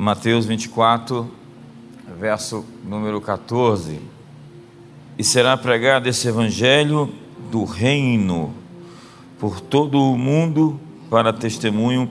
[0.00, 1.28] Mateus 24,
[2.20, 4.00] verso número 14.
[5.18, 7.12] E será pregado esse evangelho
[7.50, 8.54] do reino
[9.40, 10.78] por todo o mundo
[11.10, 12.08] para testemunho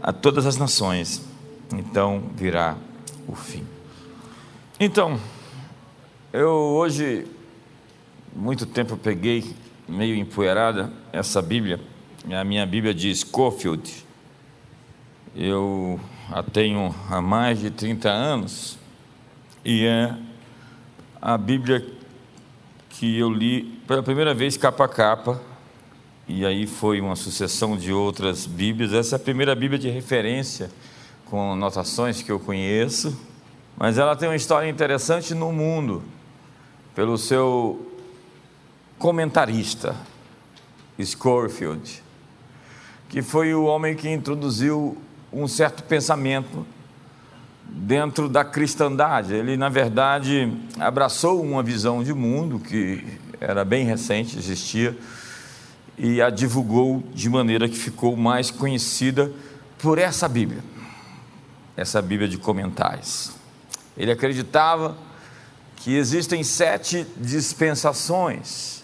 [0.00, 1.20] a todas as nações.
[1.74, 2.76] Então virá
[3.26, 3.66] o fim.
[4.78, 5.18] Então,
[6.32, 7.26] eu hoje,
[8.32, 9.56] muito tempo peguei
[9.88, 11.80] meio empoeirada essa Bíblia.
[12.30, 14.06] A minha Bíblia diz Scofield.
[15.34, 15.98] Eu
[16.30, 18.78] a tenho há mais de 30 anos
[19.64, 20.14] e é
[21.20, 21.86] a Bíblia
[22.90, 25.40] que eu li pela primeira vez capa a capa
[26.26, 28.92] e aí foi uma sucessão de outras Bíblias.
[28.92, 30.70] Essa é a primeira Bíblia de referência
[31.24, 33.18] com anotações que eu conheço,
[33.76, 36.02] mas ela tem uma história interessante no mundo
[36.94, 37.90] pelo seu
[38.98, 39.96] comentarista,
[41.02, 42.02] Scofield,
[43.08, 44.98] que foi o homem que introduziu
[45.32, 46.66] um certo pensamento
[47.64, 49.34] dentro da cristandade.
[49.34, 53.04] Ele, na verdade, abraçou uma visão de mundo que
[53.40, 54.96] era bem recente, existia,
[55.96, 59.32] e a divulgou de maneira que ficou mais conhecida
[59.78, 60.62] por essa Bíblia,
[61.76, 63.32] essa Bíblia de comentários.
[63.96, 64.96] Ele acreditava
[65.76, 68.82] que existem sete dispensações,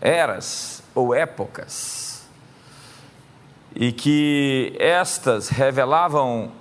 [0.00, 2.11] eras ou épocas,
[3.74, 6.52] e que estas revelavam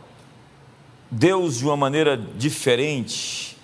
[1.09, 3.57] Deus de uma maneira diferente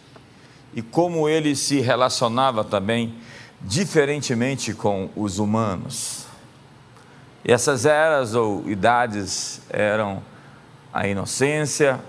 [0.74, 3.16] e como ele se relacionava também
[3.62, 6.28] diferentemente com os humanos.
[7.44, 10.22] E essas eras ou idades eram
[10.94, 12.00] a inocência,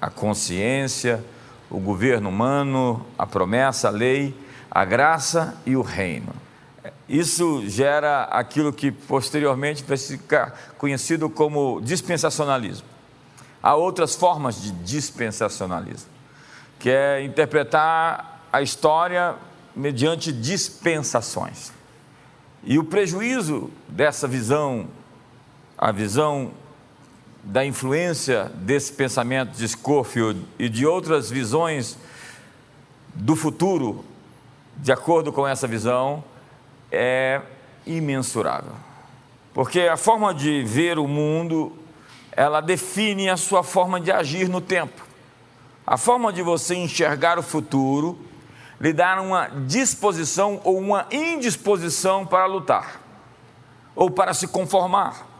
[0.00, 1.24] a consciência,
[1.70, 4.34] o governo humano, a promessa, a lei,
[4.70, 6.32] a graça e o reino.
[7.10, 12.86] Isso gera aquilo que posteriormente vai ficar conhecido como dispensacionalismo.
[13.60, 16.08] Há outras formas de dispensacionalismo,
[16.78, 19.34] que é interpretar a história
[19.74, 21.72] mediante dispensações.
[22.62, 24.86] E o prejuízo dessa visão,
[25.76, 26.52] a visão
[27.42, 31.98] da influência desse pensamento de Scofield e de outras visões
[33.16, 34.04] do futuro,
[34.76, 36.22] de acordo com essa visão,
[36.90, 37.40] é
[37.86, 38.72] imensurável.
[39.52, 41.72] Porque a forma de ver o mundo,
[42.32, 45.04] ela define a sua forma de agir no tempo.
[45.86, 48.18] A forma de você enxergar o futuro
[48.80, 53.00] lhe dá uma disposição ou uma indisposição para lutar,
[53.94, 55.30] ou para se conformar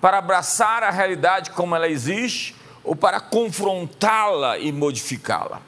[0.00, 5.60] para abraçar a realidade como ela existe ou para confrontá-la e modificá-la.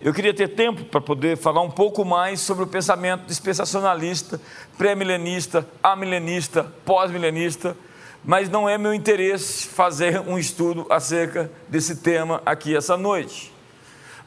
[0.00, 4.38] Eu queria ter tempo para poder falar um pouco mais sobre o pensamento dispensacionalista,
[4.76, 7.74] pré-milenista, amilenista, pós-milenista,
[8.22, 13.52] mas não é meu interesse fazer um estudo acerca desse tema aqui essa noite.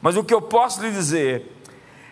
[0.02, 1.46] Mas o que eu posso lhe dizer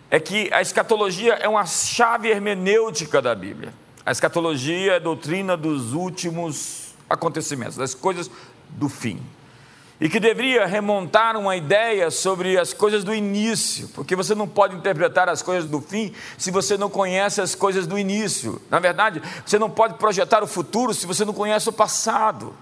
[0.09, 3.75] é que a escatologia é uma chave hermenêutica da Bíblia.
[4.07, 8.31] A escatologia é a doutrina dos últimos acontecimentos, das coisas
[8.71, 9.21] do fim.
[10.01, 14.77] E que deveria remontar uma ideia sobre as coisas do início, porque você não pode
[14.77, 18.63] interpretar as coisas do fim se você não conhece as coisas do início.
[18.71, 22.55] Na verdade, você não pode projetar o futuro se você não conhece o passado.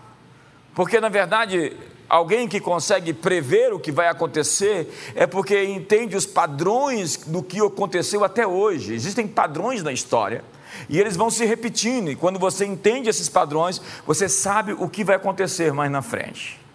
[0.74, 1.76] Porque, na verdade,
[2.08, 7.60] alguém que consegue prever o que vai acontecer é porque entende os padrões do que
[7.60, 8.94] aconteceu até hoje.
[8.94, 10.42] Existem padrões na história
[10.88, 15.04] e eles vão se repetindo, e quando você entende esses padrões, você sabe o que
[15.04, 16.65] vai acontecer mais na frente.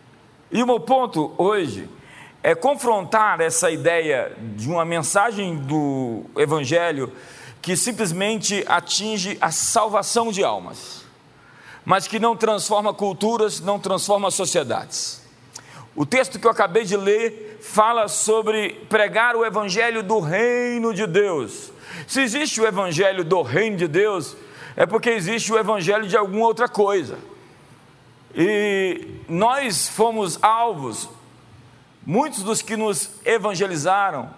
[0.52, 1.90] E o meu ponto hoje
[2.44, 7.12] é confrontar essa ideia de uma mensagem do Evangelho
[7.62, 11.06] que simplesmente atinge a salvação de almas,
[11.86, 15.22] mas que não transforma culturas, não transforma sociedades.
[15.96, 21.06] O texto que eu acabei de ler fala sobre pregar o Evangelho do reino de
[21.06, 21.72] Deus
[22.08, 24.36] se existe o evangelho do reino de Deus,
[24.76, 27.18] é porque existe o evangelho de alguma outra coisa.
[28.36, 31.10] E nós fomos alvos,
[32.06, 34.34] muitos dos que nos evangelizaram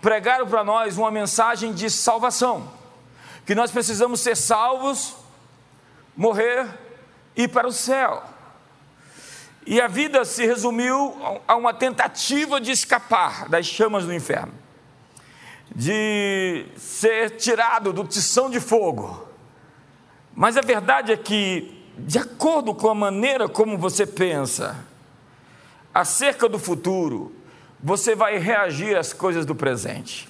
[0.00, 2.70] pregaram para nós uma mensagem de salvação,
[3.44, 5.16] que nós precisamos ser salvos,
[6.16, 6.68] morrer
[7.36, 8.22] e ir para o céu.
[9.66, 14.52] E a vida se resumiu a uma tentativa de escapar das chamas do inferno
[15.74, 19.26] de ser tirado do tição de fogo.
[20.34, 24.76] Mas a verdade é que, de acordo com a maneira como você pensa
[25.92, 27.32] acerca do futuro,
[27.82, 30.28] você vai reagir às coisas do presente.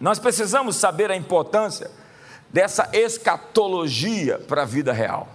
[0.00, 1.90] Nós precisamos saber a importância
[2.50, 5.28] dessa escatologia para a vida real.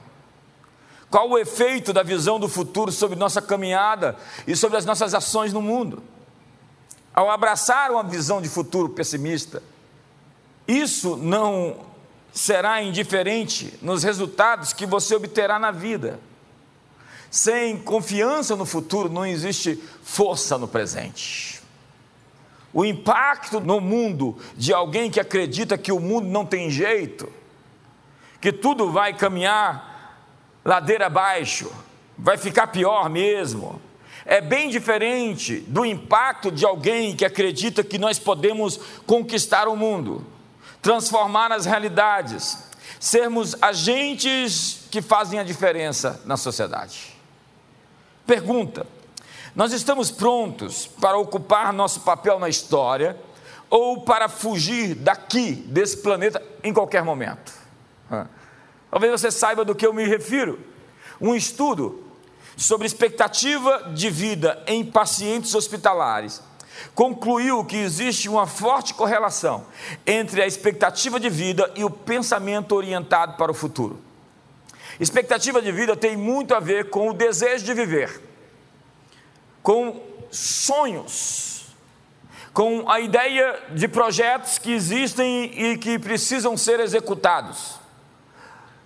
[1.10, 4.16] Qual o efeito da visão do futuro sobre nossa caminhada
[4.48, 6.02] e sobre as nossas ações no mundo?
[7.14, 9.62] Ao abraçar uma visão de futuro pessimista,
[10.68, 11.93] isso não
[12.34, 16.20] será indiferente nos resultados que você obterá na vida.
[17.30, 21.62] Sem confiança no futuro não existe força no presente.
[22.74, 27.32] O impacto no mundo de alguém que acredita que o mundo não tem jeito,
[28.42, 30.18] que tudo vai caminhar
[30.66, 31.72] ladeira abaixo,
[32.18, 33.80] vai ficar pior mesmo.
[34.26, 40.26] É bem diferente do impacto de alguém que acredita que nós podemos conquistar o mundo,
[40.84, 42.60] transformar as realidades,
[43.00, 47.18] sermos agentes que fazem a diferença na sociedade.
[48.28, 48.86] Pergunta:
[49.56, 53.18] nós estamos prontos para ocupar nosso papel na história
[53.70, 57.54] ou para fugir daqui, desse planeta, em qualquer momento?
[58.92, 60.60] Talvez você saiba do que eu me refiro.
[61.20, 62.04] Um estudo
[62.56, 66.42] sobre expectativa de vida em pacientes hospitalares
[66.96, 69.66] concluiu que existe uma forte correlação
[70.06, 74.00] entre a expectativa de vida e o pensamento orientado para o futuro.
[75.00, 78.22] Expectativa de vida tem muito a ver com o desejo de viver,
[79.62, 81.66] com sonhos,
[82.54, 87.83] com a ideia de projetos que existem e que precisam ser executados.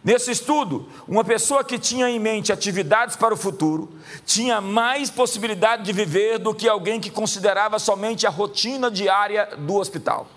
[0.04, 3.90] Nesse estudo, uma pessoa que tinha em mente atividades para o futuro
[4.26, 9.76] tinha mais possibilidade de viver do que alguém que considerava somente a rotina diária do
[9.76, 10.28] hospital.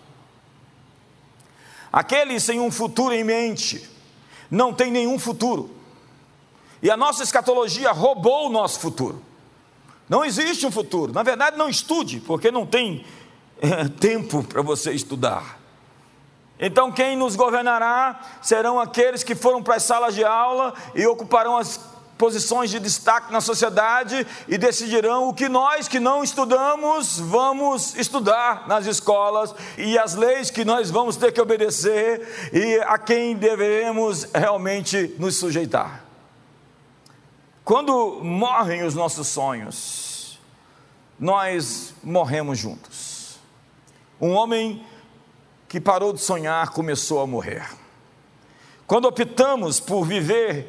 [1.93, 3.89] Aquele sem um futuro em mente
[4.51, 5.71] não tem nenhum futuro.
[6.83, 9.23] E a nossa escatologia roubou o nosso futuro.
[10.09, 11.13] Não existe um futuro.
[11.13, 13.05] Na verdade, não estude, porque não tem
[13.61, 15.60] é, tempo para você estudar.
[16.61, 21.57] Então, quem nos governará serão aqueles que foram para as salas de aula e ocuparão
[21.57, 21.81] as
[22.19, 28.69] posições de destaque na sociedade e decidirão o que nós que não estudamos vamos estudar
[28.69, 34.25] nas escolas e as leis que nós vamos ter que obedecer e a quem devemos
[34.35, 36.05] realmente nos sujeitar.
[37.65, 40.39] Quando morrem os nossos sonhos,
[41.19, 43.39] nós morremos juntos.
[44.21, 44.85] Um homem
[45.71, 47.65] que parou de sonhar começou a morrer.
[48.89, 50.67] Quando optamos por viver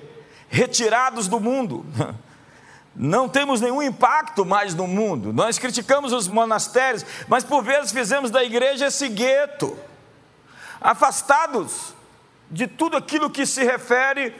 [0.48, 1.84] retirados do mundo,
[2.96, 5.34] não temos nenhum impacto mais no mundo.
[5.34, 9.76] Nós criticamos os monastérios, mas por vezes fizemos da igreja esse gueto,
[10.80, 11.96] afastados
[12.52, 14.36] de tudo aquilo que se refere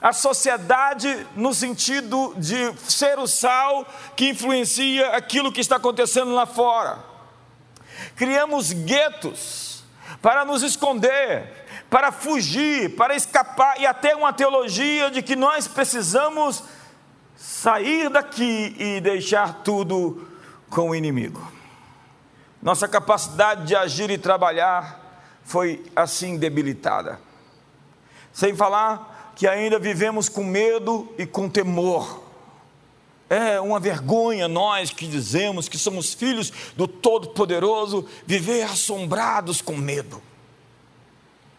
[0.00, 3.84] à sociedade no sentido de ser o sal
[4.14, 7.00] que influencia aquilo que está acontecendo lá fora.
[8.14, 9.69] Criamos guetos
[10.22, 16.62] para nos esconder, para fugir, para escapar, e até uma teologia de que nós precisamos
[17.36, 20.28] sair daqui e deixar tudo
[20.68, 21.40] com o inimigo.
[22.62, 25.00] Nossa capacidade de agir e trabalhar
[25.42, 27.18] foi assim debilitada.
[28.32, 32.29] Sem falar que ainda vivemos com medo e com temor.
[33.30, 40.20] É uma vergonha nós que dizemos que somos filhos do Todo-Poderoso viver assombrados com medo.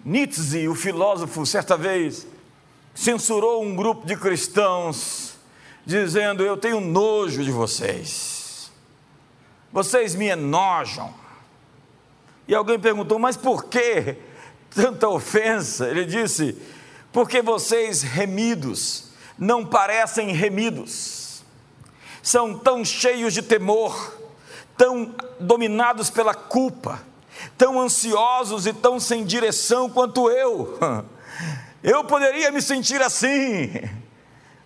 [0.03, 2.27] Nietzsche, o filósofo, certa vez
[2.93, 5.35] censurou um grupo de cristãos,
[5.85, 8.69] dizendo: Eu tenho nojo de vocês,
[9.71, 11.13] vocês me enojam.
[12.49, 14.17] E alguém perguntou: Mas por que
[14.75, 15.87] tanta ofensa?
[15.87, 16.53] Ele disse:
[17.13, 19.05] Porque vocês remidos
[19.39, 21.20] não parecem remidos
[22.21, 24.17] são tão cheios de temor,
[24.77, 27.01] tão dominados pela culpa,
[27.57, 30.77] tão ansiosos e tão sem direção quanto eu.
[31.83, 33.71] Eu poderia me sentir assim,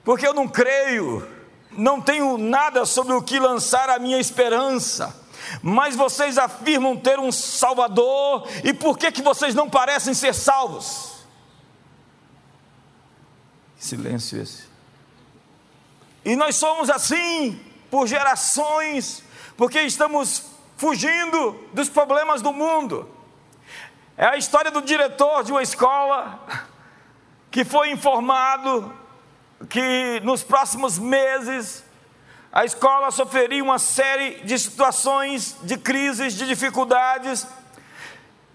[0.03, 1.25] porque eu não creio,
[1.71, 5.15] não tenho nada sobre o que lançar a minha esperança.
[5.61, 11.25] Mas vocês afirmam ter um Salvador, e por que, que vocês não parecem ser salvos?
[13.77, 14.64] Silêncio esse.
[16.25, 19.23] E nós somos assim por gerações,
[19.55, 23.07] porque estamos fugindo dos problemas do mundo.
[24.17, 26.43] É a história do diretor de uma escola
[27.51, 28.91] que foi informado
[29.69, 31.83] que nos próximos meses
[32.51, 37.45] a escola sofreria uma série de situações de crises, de dificuldades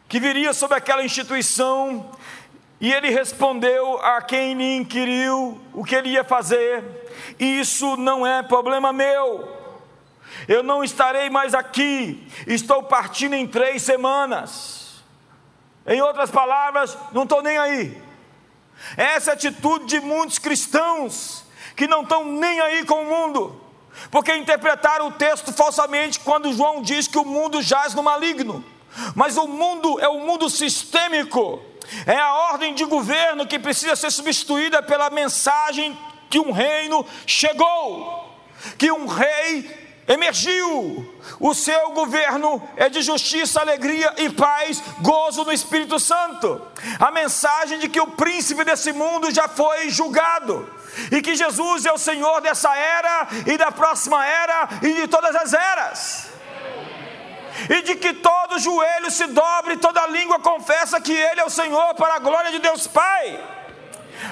[0.09, 2.11] que viria sobre aquela instituição
[2.81, 6.83] e ele respondeu a quem lhe inquiriu o que ele ia fazer:
[7.39, 9.61] Isso não é problema meu.
[10.49, 12.27] Eu não estarei mais aqui.
[12.47, 15.03] Estou partindo em três semanas.
[15.87, 18.03] Em outras palavras, não estou nem aí.
[18.97, 21.45] Essa é a atitude de muitos cristãos
[21.77, 23.61] que não estão nem aí com o mundo,
[24.11, 28.65] porque interpretaram o texto falsamente quando João diz que o mundo jaz no maligno.
[29.15, 31.63] Mas o mundo é o mundo sistêmico,
[32.07, 38.39] é a ordem de governo que precisa ser substituída pela mensagem que um reino chegou,
[38.79, 41.15] que um rei emergiu.
[41.39, 46.61] O seu governo é de justiça, alegria e paz, gozo no Espírito Santo.
[46.99, 50.69] A mensagem de que o príncipe desse mundo já foi julgado
[51.13, 55.35] e que Jesus é o Senhor dessa era e da próxima era e de todas
[55.37, 56.30] as eras.
[57.69, 61.95] E de que todo joelho se dobre, toda língua confessa que Ele é o Senhor
[61.95, 63.39] para a glória de Deus Pai.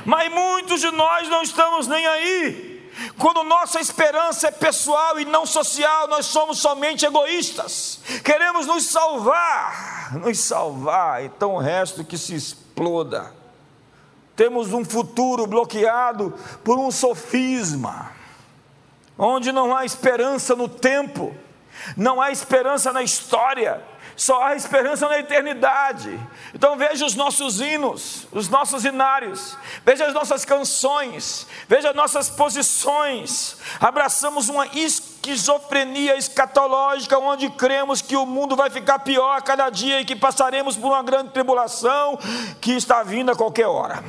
[0.05, 2.79] Mas muitos de nós não estamos nem aí.
[3.17, 8.01] Quando nossa esperança é pessoal e não social, nós somos somente egoístas.
[8.25, 13.33] Queremos nos salvar, nos salvar, então o resto que se exploda.
[14.35, 18.13] Temos um futuro bloqueado por um sofisma,
[19.17, 21.35] onde não há esperança no tempo,
[21.97, 23.83] não há esperança na história,
[24.19, 26.19] só há esperança na eternidade.
[26.53, 32.29] Então veja os nossos hinos, os nossos hinários, veja as nossas canções, veja as nossas
[32.29, 33.57] posições.
[33.79, 40.01] Abraçamos uma esquizofrenia escatológica, onde cremos que o mundo vai ficar pior a cada dia
[40.01, 42.19] e que passaremos por uma grande tribulação
[42.61, 44.03] que está vindo a qualquer hora.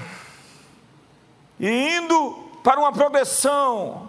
[1.59, 4.08] E indo para uma progressão,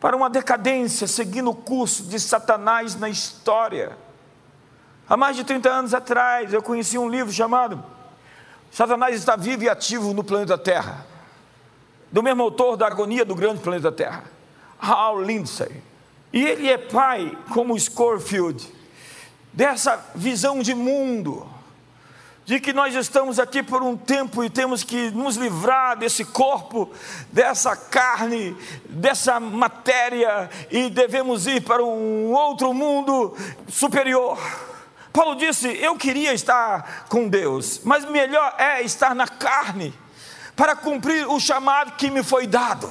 [0.00, 3.96] para uma decadência, seguindo o curso de Satanás na história
[5.08, 7.82] Há mais de 30 anos atrás, eu conheci um livro chamado
[8.70, 11.06] Satanás está vivo e ativo no planeta Terra,
[12.12, 14.24] do mesmo autor da Agonia do Grande Planeta Terra,
[14.78, 15.82] Hal Lindsay.
[16.30, 18.70] E ele é pai, como Scorfield,
[19.50, 21.48] dessa visão de mundo,
[22.48, 26.90] de que nós estamos aqui por um tempo e temos que nos livrar desse corpo,
[27.30, 28.56] dessa carne,
[28.88, 33.36] dessa matéria e devemos ir para um outro mundo
[33.68, 34.38] superior.
[35.12, 39.92] Paulo disse: Eu queria estar com Deus, mas melhor é estar na carne,
[40.56, 42.90] para cumprir o chamado que me foi dado.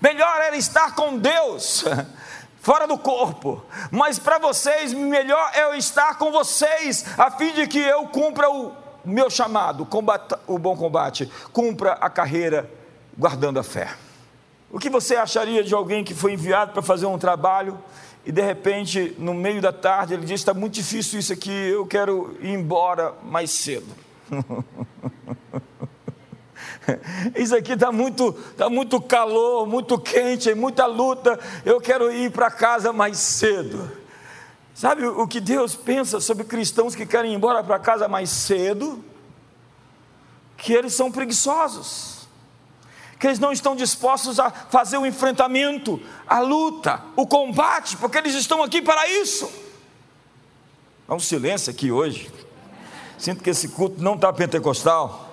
[0.00, 1.84] Melhor era estar com Deus,
[2.64, 7.66] fora do corpo, mas para vocês, melhor é eu estar com vocês, a fim de
[7.66, 8.72] que eu cumpra o
[9.04, 12.70] meu chamado, combata, o bom combate, cumpra a carreira
[13.18, 13.94] guardando a fé.
[14.72, 17.78] O que você acharia de alguém que foi enviado para fazer um trabalho
[18.24, 21.86] e de repente, no meio da tarde, ele diz: Está muito difícil isso aqui, eu
[21.86, 23.86] quero ir embora mais cedo.
[27.34, 31.38] Isso aqui está muito, tá muito calor, muito quente, muita luta.
[31.64, 33.90] Eu quero ir para casa mais cedo.
[34.74, 39.04] Sabe o que Deus pensa sobre cristãos que querem ir embora para casa mais cedo?
[40.56, 42.14] Que eles são preguiçosos
[43.24, 48.34] que eles não estão dispostos a fazer o enfrentamento, a luta, o combate, porque eles
[48.34, 49.50] estão aqui para isso.
[51.08, 52.30] Há um silêncio aqui hoje.
[53.16, 55.23] Sinto que esse culto não está pentecostal.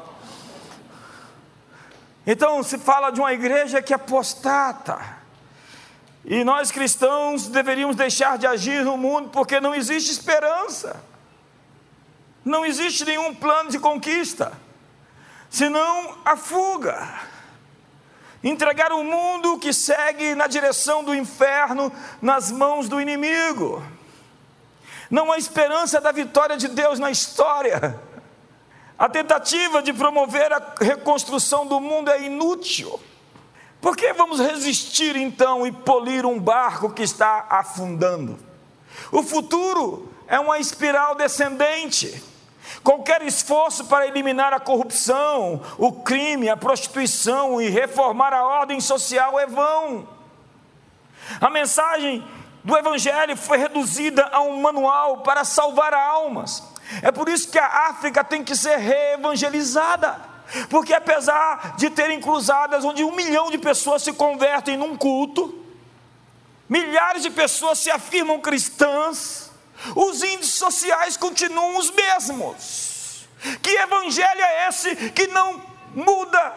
[2.26, 5.00] Então se fala de uma igreja que apostata.
[6.24, 11.02] E nós cristãos deveríamos deixar de agir no mundo porque não existe esperança.
[12.46, 14.52] Não existe nenhum plano de conquista,
[15.48, 17.08] senão a fuga
[18.44, 23.84] entregar o mundo que segue na direção do inferno nas mãos do inimigo.
[25.10, 28.00] Não há esperança da vitória de Deus na história.
[29.02, 33.00] A tentativa de promover a reconstrução do mundo é inútil.
[33.82, 38.38] Por que vamos resistir então e polir um barco que está afundando?
[39.12, 42.24] O futuro é uma espiral descendente.
[42.84, 49.40] Qualquer esforço para eliminar a corrupção, o crime, a prostituição e reformar a ordem social
[49.40, 50.08] é vão.
[51.42, 52.24] A mensagem
[52.64, 56.70] do Evangelho foi reduzida a um manual para salvar almas.
[57.02, 60.32] É por isso que a África tem que ser reevangelizada.
[60.70, 65.64] Porque apesar de terem cruzadas onde um milhão de pessoas se convertem num culto,
[66.68, 69.52] milhares de pessoas se afirmam cristãs,
[69.96, 73.28] os índices sociais continuam os mesmos.
[73.62, 75.62] Que evangelho é esse que não
[75.96, 76.54] muda,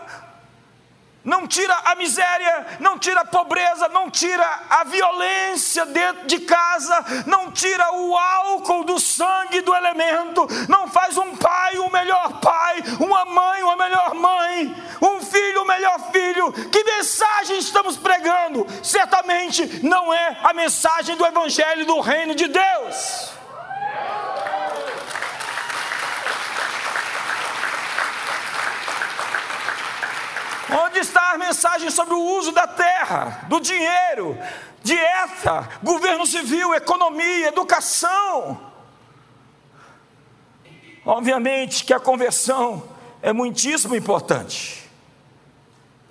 [1.25, 7.25] não tira a miséria, não tira a pobreza, não tira a violência dentro de casa,
[7.27, 12.83] não tira o álcool do sangue do elemento, não faz um pai o melhor pai,
[13.01, 16.53] uma mãe uma melhor mãe, um filho o melhor filho.
[16.71, 18.67] Que mensagem estamos pregando?
[18.83, 23.35] Certamente não é a mensagem do evangelho do reino de Deus.
[30.95, 34.39] Onde está a mensagem sobre o uso da terra, do dinheiro,
[34.81, 38.61] dieta, governo civil, economia, educação?
[41.05, 42.89] Obviamente que a conversão
[43.21, 44.89] é muitíssimo importante,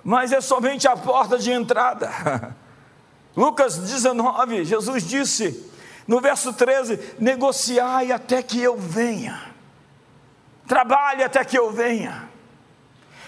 [0.04, 2.54] mas é somente a porta de entrada.
[3.34, 5.72] Lucas 19, Jesus disse
[6.06, 9.50] no verso 13: negociai até que eu venha,
[10.68, 12.33] trabalhe até que eu venha.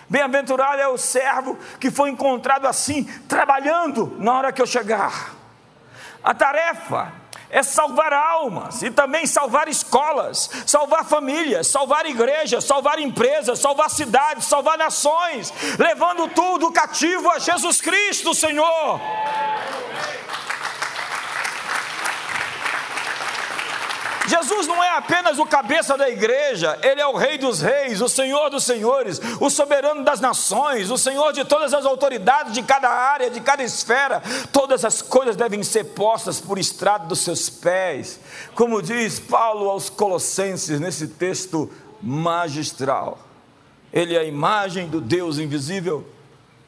[0.08, 5.34] Bem-aventurado é o servo que foi encontrado assim, trabalhando na hora que eu chegar.
[6.22, 7.12] A tarefa
[7.50, 14.46] é salvar almas e também salvar escolas, salvar famílias, salvar igrejas, salvar empresas, salvar cidades,
[14.46, 19.00] salvar nações, levando tudo cativo a Jesus Cristo, Senhor.
[24.26, 28.08] Jesus não é apenas o cabeça da igreja, ele é o Rei dos Reis, o
[28.08, 32.88] Senhor dos Senhores, o soberano das nações, o Senhor de todas as autoridades de cada
[32.88, 34.22] área, de cada esfera.
[34.52, 38.18] Todas as coisas devem ser postas por estrado dos seus pés,
[38.54, 41.70] como diz Paulo aos Colossenses nesse texto
[42.02, 43.18] magistral.
[43.92, 46.15] Ele é a imagem do Deus invisível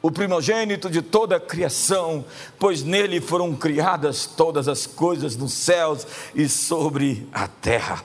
[0.01, 2.23] o primogênito de toda a criação,
[2.57, 8.03] pois nele foram criadas todas as coisas nos céus e sobre a terra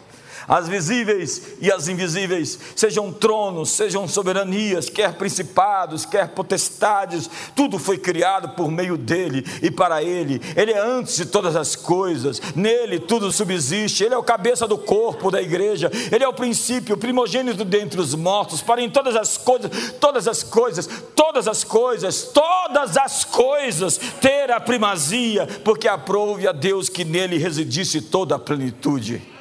[0.49, 7.99] as visíveis e as invisíveis, sejam tronos, sejam soberanias, quer principados, quer potestades, tudo foi
[7.99, 10.41] criado por meio dele e para ele.
[10.57, 14.05] Ele é antes de todas as coisas, nele tudo subsiste.
[14.05, 18.01] Ele é o cabeça do corpo da igreja, ele é o princípio, o primogênito dentre
[18.01, 19.71] os mortos, para em todas as coisas,
[20.01, 26.53] todas as coisas, todas as coisas, todas as coisas ter a primazia, porque aprove a
[26.53, 29.34] Deus que nele residisse toda a plenitude.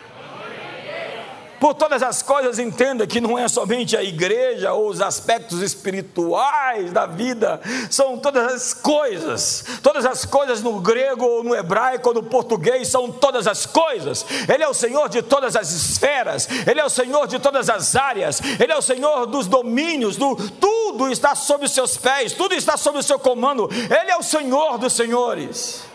[1.64, 6.92] Por todas as coisas, entenda que não é somente a igreja ou os aspectos espirituais
[6.92, 9.64] da vida, são todas as coisas.
[9.82, 14.26] Todas as coisas no grego ou no hebraico ou no português são todas as coisas.
[14.54, 17.96] Ele é o Senhor de todas as esferas, Ele é o Senhor de todas as
[17.96, 22.54] áreas, Ele é o Senhor dos domínios, do, tudo está sob os seus pés, tudo
[22.54, 23.70] está sob o seu comando.
[23.72, 25.93] Ele é o Senhor dos senhores.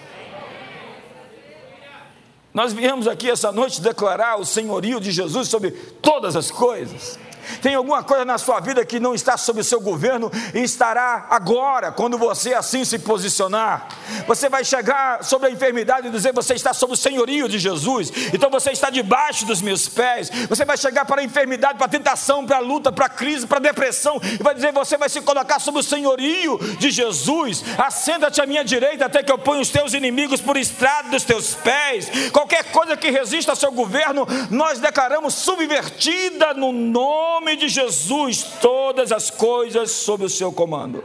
[2.58, 5.70] Nós viemos aqui essa noite declarar o senhorio de Jesus sobre
[6.02, 7.16] todas as coisas.
[7.60, 11.26] Tem alguma coisa na sua vida que não está sob o seu governo e estará
[11.30, 13.88] agora, quando você assim se posicionar.
[14.26, 18.12] Você vai chegar sobre a enfermidade e dizer: Você está sob o senhorio de Jesus,
[18.32, 20.30] então você está debaixo dos meus pés.
[20.48, 23.46] Você vai chegar para a enfermidade, para a tentação, para a luta, para a crise,
[23.46, 27.64] para a depressão, e vai dizer: Você vai se colocar sob o senhorio de Jesus.
[27.78, 31.54] Assenta-te à minha direita até que eu ponha os teus inimigos por estrado dos teus
[31.54, 32.08] pés.
[32.32, 38.42] Qualquer coisa que resista ao seu governo, nós declaramos subvertida no nome nome de Jesus,
[38.60, 41.04] todas as coisas sob o seu comando.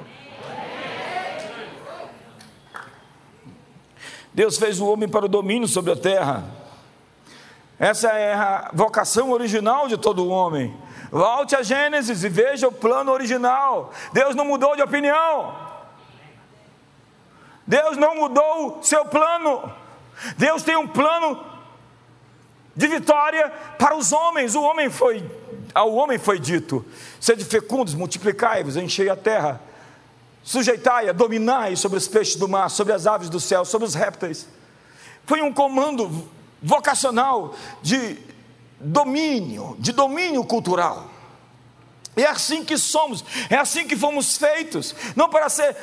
[4.33, 6.43] Deus fez o homem para o domínio sobre a terra.
[7.77, 10.75] Essa é a vocação original de todo homem.
[11.11, 13.91] Volte a Gênesis e veja o plano original.
[14.11, 15.55] Deus não mudou de opinião.
[17.67, 19.71] Deus não mudou seu plano.
[20.35, 21.45] Deus tem um plano
[22.75, 24.55] de vitória para os homens.
[24.55, 25.42] O homem foi
[25.73, 26.85] ao homem foi dito:
[27.19, 29.61] sede fecundos, multiplicai-vos, enchei a terra,
[30.43, 34.47] sujeitai-a, dominai sobre os peixes do mar, sobre as aves do céu, sobre os répteis.
[35.25, 36.27] Foi um comando
[36.61, 38.17] vocacional de
[38.79, 41.09] domínio, de domínio cultural.
[42.15, 45.75] É assim que somos, é assim que fomos feitos, não para ser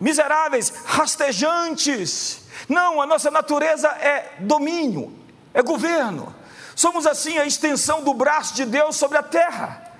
[0.00, 2.42] miseráveis, rastejantes.
[2.68, 5.12] Não, a nossa natureza é domínio,
[5.52, 6.34] é governo.
[6.74, 9.92] Somos assim a extensão do braço de Deus sobre a terra,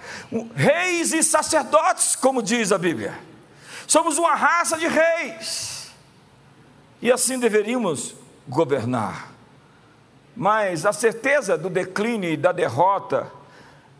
[0.54, 3.18] reis e sacerdotes, como diz a Bíblia.
[3.86, 5.90] Somos uma raça de reis,
[7.00, 8.14] e assim deveríamos
[8.48, 9.32] governar.
[10.36, 13.30] Mas a certeza do declínio e da derrota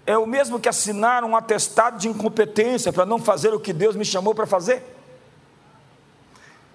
[0.06, 3.94] é o mesmo que assinar um atestado de incompetência para não fazer o que Deus
[3.94, 4.82] me chamou para fazer.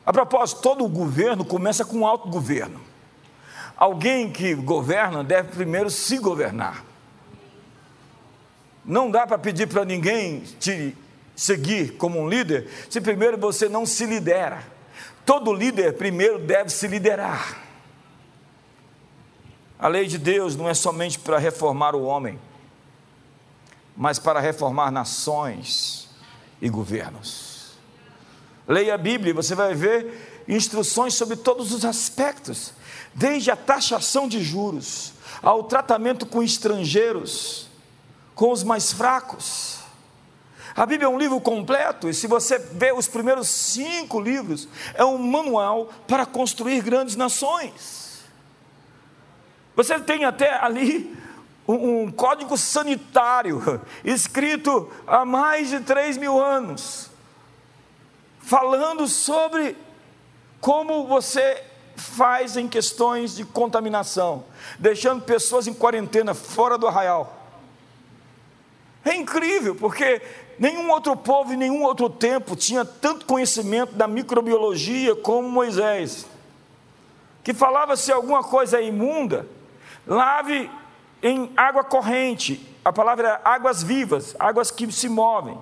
[0.06, 2.89] A propósito, todo o governo começa com autogoverno.
[3.80, 6.84] Alguém que governa deve primeiro se governar.
[8.84, 10.94] Não dá para pedir para ninguém te
[11.34, 14.62] seguir como um líder se primeiro você não se lidera.
[15.26, 17.58] Todo líder primeiro deve se liderar.
[19.80, 22.38] A lei de Deus não é somente para reformar o homem,
[23.96, 26.10] mas para reformar nações
[26.62, 27.78] e governos.
[28.68, 32.74] Leia a Bíblia, você vai ver instruções sobre todos os aspectos
[33.14, 37.68] desde a taxação de juros, ao tratamento com estrangeiros,
[38.36, 39.80] com os mais fracos,
[40.76, 45.04] A Bíblia é um livro completo, e se você vê os primeiros cinco livros, é
[45.04, 48.24] um manual para construir grandes nações.
[49.76, 51.18] Você tem até ali
[51.68, 57.10] um, um código sanitário, escrito há mais de três mil anos,
[58.40, 59.76] falando sobre
[60.62, 61.64] como você
[62.00, 64.44] faz em questões de contaminação,
[64.80, 67.38] deixando pessoas em quarentena fora do arraial.
[69.06, 70.22] É incrível, porque
[70.58, 76.26] nenhum outro povo e nenhum outro tempo tinha tanto conhecimento da microbiologia como Moisés,
[77.44, 79.48] que falava se alguma coisa é imunda,
[80.08, 80.70] lave
[81.22, 85.58] em água corrente, a palavra é águas vivas, águas que se movem.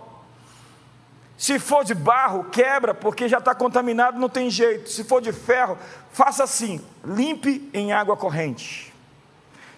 [1.38, 4.90] Se for de barro, quebra, porque já está contaminado, não tem jeito.
[4.90, 5.78] Se for de ferro,
[6.18, 8.92] faça assim: limpe em água corrente.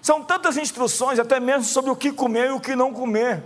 [0.02, 3.44] São tantas instruções, até mesmo sobre o que comer e o que não comer.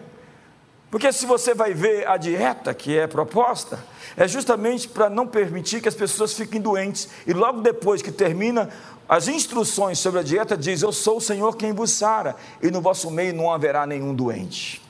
[0.92, 3.84] Porque se você vai ver a dieta que é proposta,
[4.16, 7.10] é justamente para não permitir que as pessoas fiquem doentes.
[7.26, 8.70] E logo depois que termina
[9.10, 12.80] as instruções sobre a dieta, diz: Eu sou o Senhor quem vos sara, e no
[12.80, 14.84] vosso meio não haverá nenhum doente.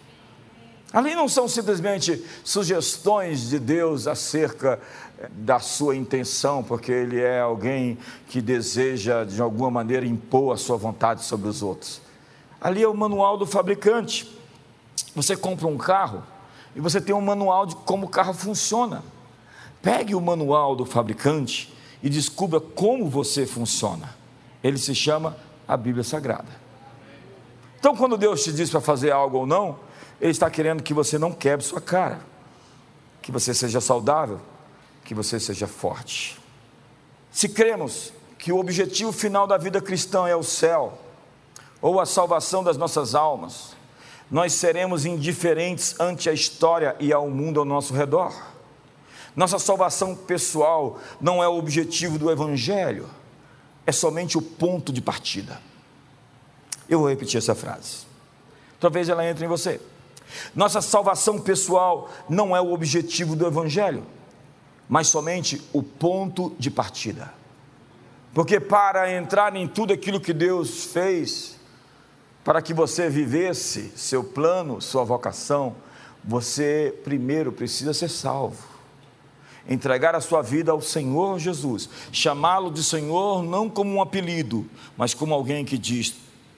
[0.91, 4.79] Ali não são simplesmente sugestões de Deus acerca
[5.31, 10.77] da sua intenção, porque Ele é alguém que deseja de alguma maneira impor a sua
[10.77, 12.01] vontade sobre os outros.
[12.59, 14.39] Ali é o manual do fabricante.
[15.15, 16.23] Você compra um carro
[16.75, 19.03] e você tem um manual de como o carro funciona.
[19.81, 24.15] Pegue o manual do fabricante e descubra como você funciona.
[24.63, 25.35] Ele se chama
[25.67, 26.63] a Bíblia Sagrada.
[27.79, 29.77] Então, quando Deus te diz para fazer algo ou não,
[30.21, 32.21] ele está querendo que você não quebre sua cara,
[33.21, 34.39] que você seja saudável,
[35.13, 36.39] que você seja forte.
[37.31, 40.97] Se cremos que o objetivo final da vida cristã é o céu,
[41.81, 43.75] ou a salvação das nossas almas,
[44.29, 48.33] nós seremos indiferentes ante a história e ao mundo ao nosso redor.
[49.35, 53.07] Nossa salvação pessoal não é o objetivo do Evangelho,
[53.85, 55.61] é somente o ponto de partida.
[56.89, 58.05] Eu vou repetir essa frase.
[58.79, 59.79] Talvez ela entre em você.
[60.55, 64.05] Nossa salvação pessoal não é o objetivo do Evangelho,
[64.87, 67.33] mas somente o ponto de partida.
[68.33, 71.59] Porque para entrar em tudo aquilo que Deus fez,
[72.43, 75.75] para que você vivesse seu plano, sua vocação,
[76.23, 78.73] você primeiro precisa ser salvo.
[79.69, 85.13] Entregar a sua vida ao Senhor Jesus, chamá-lo de Senhor não como um apelido, mas
[85.13, 86.15] como alguém que diz: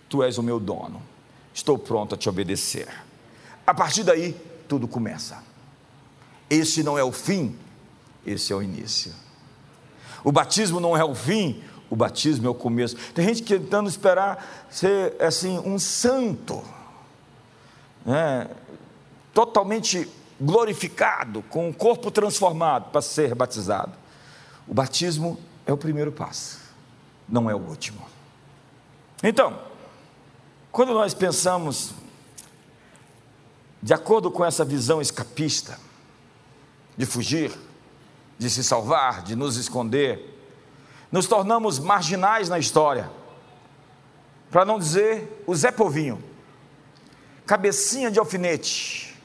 [0.10, 1.02] Tu és o meu dono,
[1.54, 2.88] estou pronto a te obedecer.
[3.68, 4.36] A partir daí,
[4.68, 5.44] tudo começa.
[6.50, 7.56] Esse não é o fim,
[8.26, 9.14] esse é o início.
[10.24, 12.96] O batismo não é o fim, o batismo é o começo.
[13.14, 16.64] Tem gente tentando esperar ser assim um santo,
[18.06, 18.50] né?
[19.34, 20.10] totalmente
[20.40, 23.94] glorificado, com o corpo transformado para ser batizado.
[24.68, 26.60] O batismo é o primeiro passo,
[27.30, 28.02] não é o último.
[29.24, 29.60] Então,
[30.72, 31.94] quando nós pensamos
[33.82, 35.80] de acordo com essa visão escapista,
[36.98, 37.52] de fugir,
[38.38, 40.34] de se salvar, de nos esconder,
[41.12, 43.10] nos tornamos marginais na história,
[44.52, 46.24] para não dizer o Zé Povinho,
[47.46, 49.18] cabecinha de alfinete,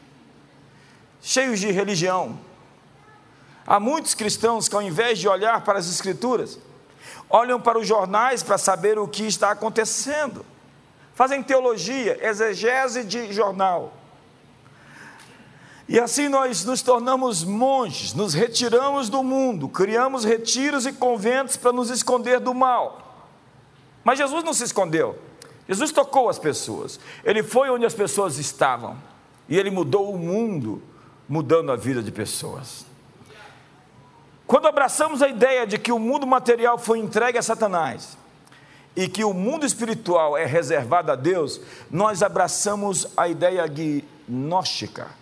[1.21, 2.39] cheios de religião.
[3.67, 6.59] Há muitos cristãos que, ao invés de olhar para as Escrituras,
[7.29, 10.45] olham para os jornais para saber o que está acontecendo,
[11.15, 14.00] fazem teologia, exegese de jornal
[15.91, 21.73] e assim nós nos tornamos monges, nos retiramos do mundo, criamos retiros e conventos para
[21.73, 23.27] nos esconder do mal.
[24.05, 25.19] Mas Jesus não se escondeu.
[25.69, 27.01] Jesus tocou as pessoas.
[27.25, 28.97] Ele foi onde as pessoas estavam.
[29.49, 30.81] E ele mudou o mundo,
[31.29, 32.87] mudando a vida de pessoas.
[34.47, 38.17] Quando abraçamos a ideia de que o mundo material foi entregue a Satanás
[38.95, 45.19] e que o mundo espiritual é reservado a Deus, nós abraçamos a ideia gnóstica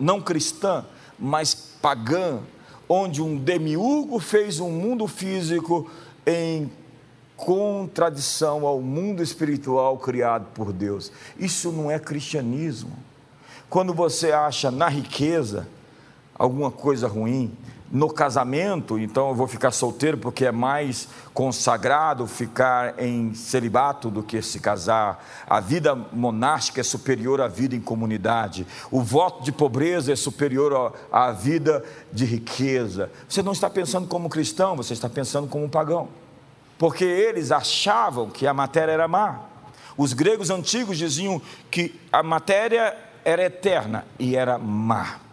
[0.00, 0.84] não cristã,
[1.18, 2.40] mas pagã,
[2.88, 5.88] onde um demiurgo fez um mundo físico
[6.26, 6.72] em
[7.36, 11.12] contradição ao mundo espiritual criado por Deus.
[11.38, 12.92] Isso não é cristianismo.
[13.68, 15.68] Quando você acha na riqueza
[16.34, 17.52] alguma coisa ruim,
[17.90, 24.22] no casamento, então eu vou ficar solteiro porque é mais consagrado ficar em celibato do
[24.22, 25.24] que se casar.
[25.48, 28.64] A vida monástica é superior à vida em comunidade.
[28.92, 33.10] O voto de pobreza é superior à vida de riqueza.
[33.28, 36.08] Você não está pensando como cristão, você está pensando como um pagão.
[36.78, 39.40] Porque eles achavam que a matéria era má.
[39.96, 45.29] Os gregos antigos diziam que a matéria era eterna e era má.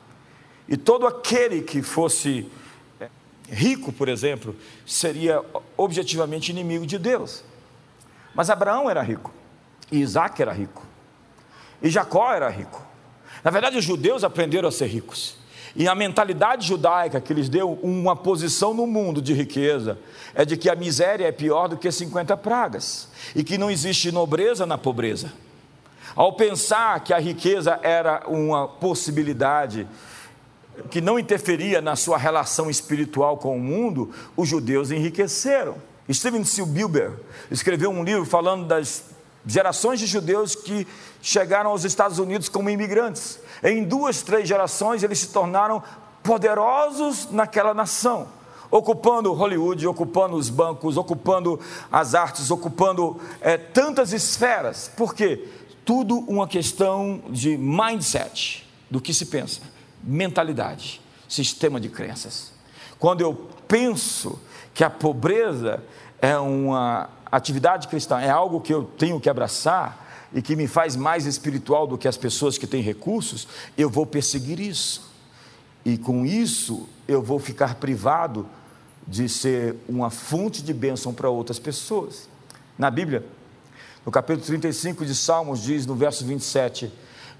[0.67, 2.49] E todo aquele que fosse
[2.99, 3.09] é,
[3.49, 5.43] rico, por exemplo, seria
[5.77, 7.43] objetivamente inimigo de Deus.
[8.35, 9.33] Mas Abraão era rico,
[9.91, 10.85] e Isaac era rico,
[11.81, 12.85] e Jacó era rico.
[13.43, 15.37] Na verdade, os judeus aprenderam a ser ricos.
[15.75, 19.99] E a mentalidade judaica que lhes deu uma posição no mundo de riqueza
[20.33, 24.11] é de que a miséria é pior do que 50 pragas e que não existe
[24.11, 25.31] nobreza na pobreza.
[26.15, 29.87] Ao pensar que a riqueza era uma possibilidade
[30.89, 35.75] que não interferia na sua relação espiritual com o mundo, os judeus enriqueceram.
[36.11, 37.17] Steven Spielberg
[37.51, 39.03] escreveu um livro falando das
[39.45, 40.87] gerações de judeus que
[41.21, 43.39] chegaram aos Estados Unidos como imigrantes.
[43.63, 45.81] Em duas, três gerações eles se tornaram
[46.21, 48.27] poderosos naquela nação,
[48.69, 51.59] ocupando Hollywood, ocupando os bancos, ocupando
[51.91, 54.91] as artes, ocupando é, tantas esferas.
[54.95, 55.47] Por quê?
[55.85, 59.61] Tudo uma questão de mindset, do que se pensa,
[60.03, 62.51] mentalidade, sistema de crenças.
[62.99, 63.33] Quando eu
[63.67, 64.39] penso
[64.73, 65.83] que a pobreza
[66.21, 70.95] é uma atividade cristã é algo que eu tenho que abraçar e que me faz
[70.95, 75.11] mais espiritual do que as pessoas que têm recursos, eu vou perseguir isso.
[75.85, 78.47] E com isso eu vou ficar privado
[79.07, 82.27] de ser uma fonte de bênção para outras pessoas.
[82.77, 83.25] Na Bíblia,
[84.05, 86.91] no capítulo 35 de Salmos, diz no verso 27: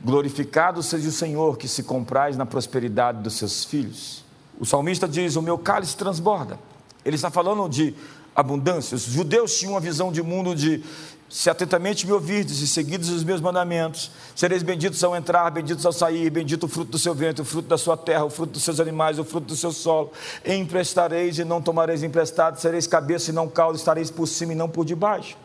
[0.03, 4.23] Glorificado seja o Senhor que se compraz na prosperidade dos seus filhos.
[4.59, 6.59] O salmista diz: O meu cálice transborda.
[7.03, 7.95] Ele está falando de
[8.35, 8.95] abundância.
[8.95, 10.83] Os judeus tinham uma visão de mundo de
[11.29, 15.91] se atentamente me ouvirdes e seguidos os meus mandamentos, sereis benditos ao entrar, benditos ao
[15.91, 18.63] sair, bendito o fruto do seu vento, o fruto da sua terra, o fruto dos
[18.63, 20.13] seus animais, o fruto do seu solo.
[20.45, 24.69] Emprestareis e não tomareis emprestado, sereis cabeça e não cauda, estareis por cima e não
[24.69, 25.35] por debaixo.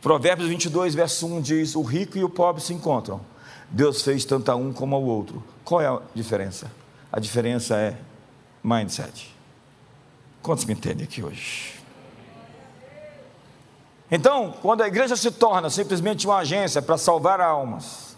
[0.00, 3.20] Provérbios 22, verso 1 diz: O rico e o pobre se encontram.
[3.70, 5.42] Deus fez tanto a um como ao outro.
[5.64, 6.70] Qual é a diferença?
[7.12, 7.96] A diferença é
[8.62, 9.34] mindset.
[10.42, 11.74] Quantos me entendem aqui hoje?
[14.10, 18.16] Então, quando a igreja se torna simplesmente uma agência para salvar almas,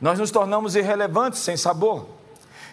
[0.00, 2.06] nós nos tornamos irrelevantes, sem sabor.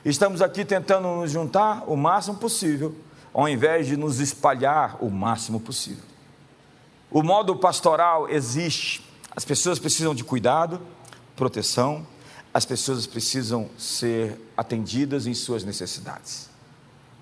[0.05, 2.95] Estamos aqui tentando nos juntar o máximo possível,
[3.33, 6.03] ao invés de nos espalhar o máximo possível.
[7.09, 9.03] O modo pastoral existe.
[9.35, 10.81] As pessoas precisam de cuidado,
[11.41, 12.05] proteção,
[12.53, 16.49] as pessoas precisam ser atendidas em suas necessidades.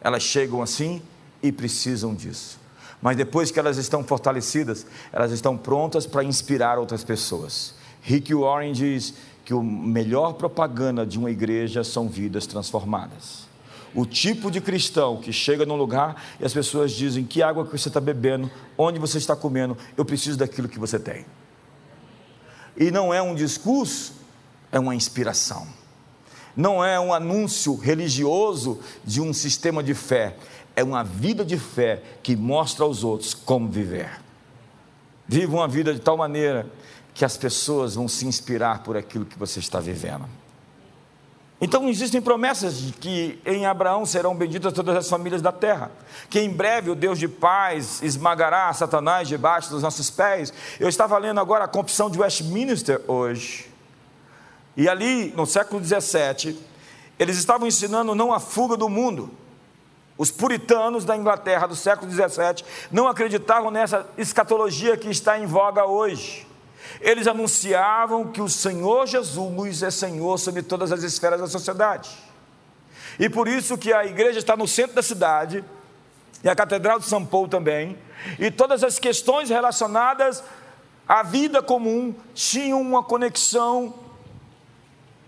[0.01, 1.01] Elas chegam assim
[1.41, 2.59] e precisam disso
[3.01, 7.73] mas depois que elas estão fortalecidas, elas estão prontas para inspirar outras pessoas.
[8.01, 9.13] Rick Warren diz
[9.45, 13.47] que a melhor propaganda de uma igreja são vidas transformadas.
[13.95, 17.71] O tipo de cristão que chega num lugar e as pessoas dizem que água que
[17.71, 21.25] você está bebendo, onde você está comendo, eu preciso daquilo que você tem.
[22.79, 24.13] E não é um discurso,
[24.71, 25.67] é uma inspiração.
[26.55, 30.35] Não é um anúncio religioso de um sistema de fé,
[30.75, 34.09] é uma vida de fé que mostra aos outros como viver.
[35.27, 36.71] Viva uma vida de tal maneira
[37.13, 40.25] que as pessoas vão se inspirar por aquilo que você está vivendo.
[41.61, 45.91] Então existem promessas de que em Abraão serão benditas todas as famílias da terra,
[46.29, 50.53] que em breve o Deus de paz esmagará Satanás debaixo dos nossos pés.
[50.79, 53.69] Eu estava lendo agora a confissão de Westminster hoje,
[54.77, 56.57] e ali no século 17
[57.17, 59.29] eles estavam ensinando não a fuga do mundo,
[60.17, 65.85] os puritanos da Inglaterra do século XVII não acreditavam nessa escatologia que está em voga
[65.85, 66.48] hoje.
[67.01, 72.09] Eles anunciavam que o Senhor Jesus é Senhor sobre todas as esferas da sociedade.
[73.19, 75.63] E por isso que a igreja está no centro da cidade,
[76.43, 77.97] e a Catedral de São Paulo também,
[78.37, 80.43] e todas as questões relacionadas
[81.07, 83.93] à vida comum tinham uma conexão,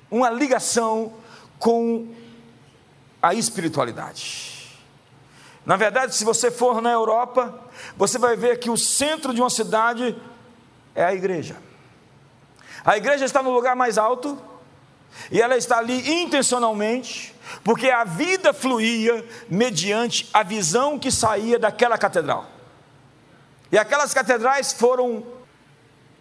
[0.10, 1.14] uma ligação
[1.60, 2.08] com
[3.22, 4.52] a espiritualidade.
[5.66, 7.54] Na verdade, se você for na Europa,
[7.96, 10.16] você vai ver que o centro de uma cidade
[10.96, 11.56] é a igreja.
[12.84, 14.42] A igreja está no lugar mais alto,
[15.30, 21.98] e ela está ali intencionalmente, porque a vida fluía mediante a visão que saía daquela
[21.98, 22.48] catedral.
[23.72, 25.26] E aquelas catedrais foram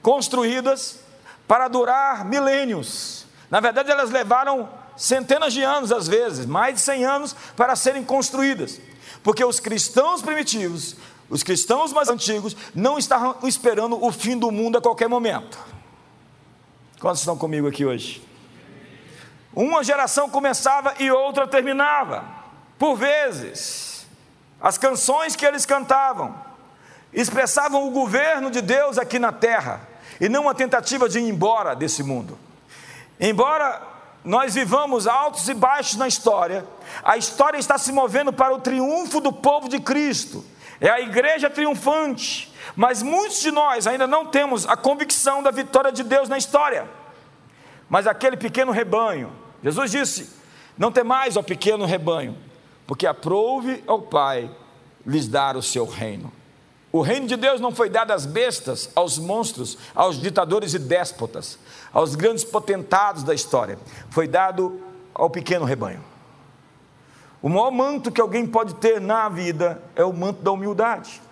[0.03, 1.01] construídas
[1.47, 3.27] para durar milênios.
[3.51, 8.05] Na verdade, elas levaram centenas de anos, às vezes, mais de 100 anos, para serem
[8.05, 8.81] construídas.
[9.23, 10.97] Porque os cristãos primitivos,
[11.31, 15.59] os cristãos mais antigos, não estavam esperando o fim do mundo a qualquer momento.
[17.01, 18.23] Quantos estão comigo aqui hoje?
[19.55, 22.25] Uma geração começava e outra terminava.
[22.77, 24.07] Por vezes,
[24.61, 26.35] as canções que eles cantavam
[27.13, 29.89] expressavam o governo de Deus aqui na terra
[30.21, 32.39] e não uma tentativa de ir embora desse mundo.
[33.19, 33.83] Embora
[34.25, 36.67] nós vivamos altos e baixos na história,
[37.03, 40.45] a história está se movendo para o triunfo do povo de Cristo.
[40.81, 45.93] É a igreja triunfante, mas muitos de nós ainda não temos a convicção da vitória
[45.93, 46.89] de Deus na história.
[47.89, 49.31] Mas aquele pequeno rebanho,
[49.63, 50.31] Jesus disse:
[50.79, 52.37] Não temais, ó pequeno rebanho,
[52.87, 54.51] porque aprouve ao Pai
[55.07, 56.33] lhes dar o seu reino.
[56.93, 61.59] O reino de Deus não foi dado às bestas, aos monstros, aos ditadores e déspotas,
[61.93, 63.79] aos grandes potentados da história.
[64.11, 64.81] Foi dado
[65.15, 66.10] ao pequeno rebanho.
[67.43, 71.23] O maior manto que alguém pode ter na vida é o manto da humildade.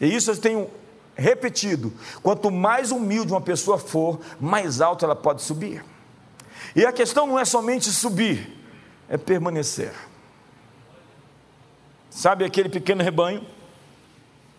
[0.00, 0.70] E isso eu tenho
[1.14, 5.84] repetido: quanto mais humilde uma pessoa for, mais alto ela pode subir.
[6.74, 8.58] E a questão não é somente subir,
[9.08, 9.92] é permanecer.
[12.10, 13.46] Sabe aquele pequeno rebanho?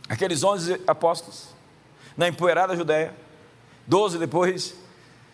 [0.09, 1.47] Aqueles onze apóstolos,
[2.17, 3.13] na empoeirada Judéia,
[3.87, 4.75] doze depois,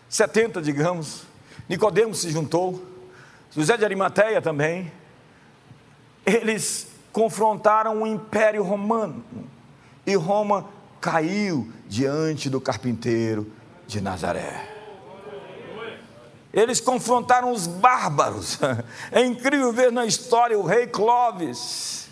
[0.07, 1.23] setenta, digamos,
[1.67, 2.83] Nicodemos se juntou,
[3.51, 4.91] José de Arimateia também,
[6.29, 9.23] eles confrontaram o império romano,
[10.05, 10.65] e Roma
[11.01, 13.51] caiu diante do carpinteiro
[13.87, 14.67] de Nazaré.
[16.51, 18.59] Eles confrontaram os bárbaros.
[19.11, 22.07] É incrível ver na história o rei Clovis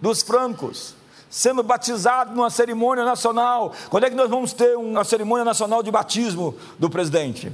[0.00, 0.94] dos francos
[1.28, 3.74] sendo batizado numa cerimônia nacional.
[3.90, 7.52] Quando é que nós vamos ter uma cerimônia nacional de batismo do presidente?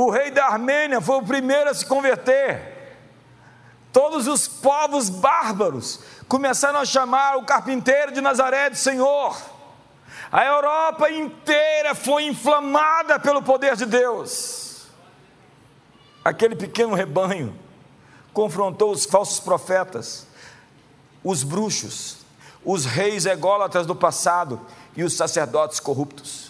[0.00, 2.96] O rei da Armênia foi o primeiro a se converter.
[3.92, 9.36] Todos os povos bárbaros começaram a chamar o carpinteiro de Nazaré de Senhor.
[10.30, 14.86] A Europa inteira foi inflamada pelo poder de Deus.
[16.24, 17.58] Aquele pequeno rebanho
[18.32, 20.28] confrontou os falsos profetas,
[21.24, 22.18] os bruxos,
[22.64, 24.64] os reis ególatras do passado
[24.96, 26.47] e os sacerdotes corruptos.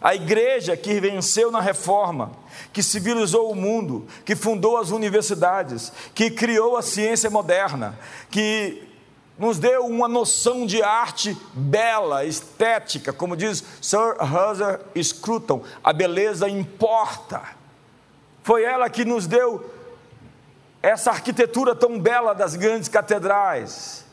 [0.00, 2.32] A igreja que venceu na reforma,
[2.72, 7.98] que civilizou o mundo, que fundou as universidades, que criou a ciência moderna,
[8.30, 8.86] que
[9.38, 16.48] nos deu uma noção de arte bela, estética, como diz Sir Husser Scruton, a beleza
[16.48, 17.42] importa.
[18.42, 19.68] Foi ela que nos deu
[20.82, 24.04] essa arquitetura tão bela das grandes catedrais,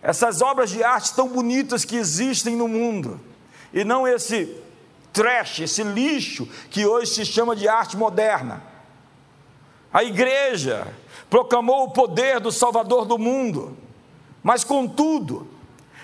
[0.00, 3.20] essas obras de arte tão bonitas que existem no mundo,
[3.72, 4.61] e não esse
[5.12, 8.62] trash, esse lixo que hoje se chama de arte moderna.
[9.92, 10.86] A igreja
[11.28, 13.76] proclamou o poder do Salvador do mundo,
[14.42, 15.46] mas contudo,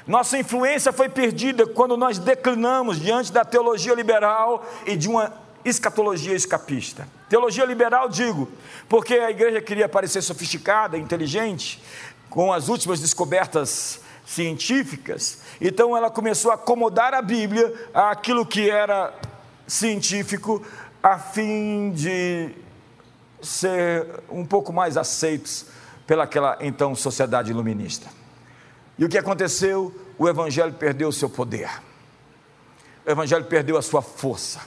[0.06, 5.32] nossa influência foi perdida quando nós declinamos diante da teologia liberal e de uma
[5.64, 7.08] escatologia escapista.
[7.28, 8.50] Teologia liberal, digo,
[8.88, 11.82] porque a igreja queria parecer sofisticada, inteligente,
[12.30, 19.12] com as últimas descobertas científicas, então ela começou a acomodar a Bíblia àquilo que era
[19.66, 20.64] científico,
[21.02, 22.54] a fim de
[23.42, 25.66] ser um pouco mais aceitos
[26.06, 28.08] pelaquela então sociedade iluminista.
[28.98, 29.94] E o que aconteceu?
[30.18, 31.70] O Evangelho perdeu o seu poder,
[33.06, 34.60] o Evangelho perdeu a sua força.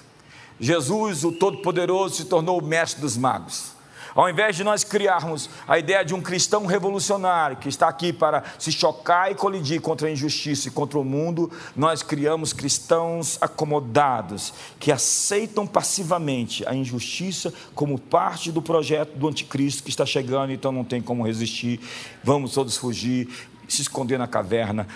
[0.59, 3.73] Jesus, o Todo-Poderoso, se tornou o mestre dos magos.
[4.13, 8.43] Ao invés de nós criarmos a ideia de um cristão revolucionário que está aqui para
[8.59, 14.53] se chocar e colidir contra a injustiça e contra o mundo, nós criamos cristãos acomodados
[14.79, 20.71] que aceitam passivamente a injustiça como parte do projeto do anticristo que está chegando, então
[20.71, 21.79] não tem como resistir.
[22.23, 23.29] Vamos todos fugir,
[23.67, 24.87] se esconder na caverna.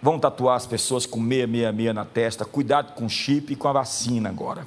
[0.00, 2.44] Vão tatuar as pessoas com 666 na testa.
[2.44, 4.66] Cuidado com o chip e com a vacina agora.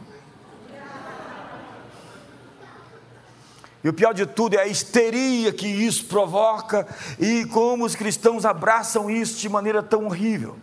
[3.85, 6.87] E o pior de tudo é a histeria que isso provoca
[7.19, 10.57] e como os cristãos abraçam isso de maneira tão horrível.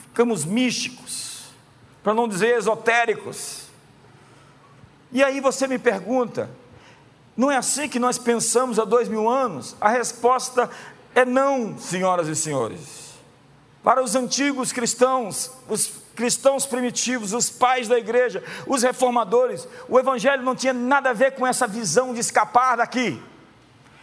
[0.00, 1.44] Ficamos místicos,
[2.02, 3.68] para não dizer esotéricos.
[5.12, 6.50] E aí você me pergunta:
[7.36, 9.76] não é assim que nós pensamos há dois mil anos?
[9.80, 10.68] A resposta
[11.14, 13.14] é não, senhoras e senhores.
[13.84, 20.42] Para os antigos cristãos, os cristãos primitivos, os pais da igreja, os reformadores, o evangelho
[20.42, 23.20] não tinha nada a ver com essa visão de escapar daqui,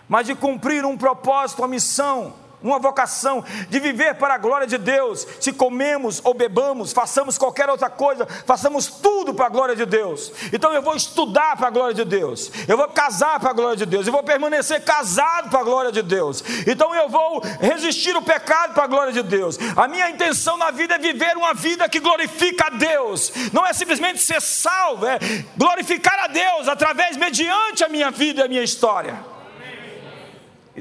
[0.08, 2.34] mas de cumprir um propósito, uma missão,
[2.64, 5.28] uma vocação de viver para a glória de Deus.
[5.40, 10.32] Se comemos ou bebamos, façamos qualquer outra coisa, façamos tudo para a glória de Deus.
[10.54, 13.78] Então eu vou estudar para a glória de Deus, eu vou casar para a glória
[13.78, 16.44] de Deus, eu vou permanecer casado para a glória de Deus.
[16.68, 19.58] Então eu vou resistir o pecado para a glória de Deus.
[19.76, 23.74] A minha intenção na vida é viver uma vida que glorifica a Deus, não é
[23.74, 25.20] simplesmente ser salvo, é
[25.58, 29.31] glorificar a Deus através, mediante a minha vida e a minha história.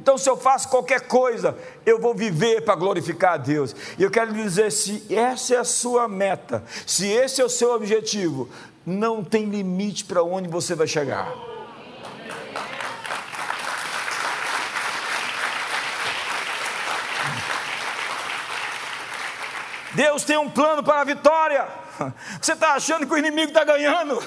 [0.01, 3.77] Então, se eu faço qualquer coisa, eu vou viver para glorificar a Deus.
[3.99, 7.75] E eu quero dizer: se essa é a sua meta, se esse é o seu
[7.75, 8.49] objetivo,
[8.87, 11.31] não tem limite para onde você vai chegar.
[19.93, 21.69] Deus tem um plano para a vitória.
[22.41, 24.19] Você está achando que o inimigo está ganhando?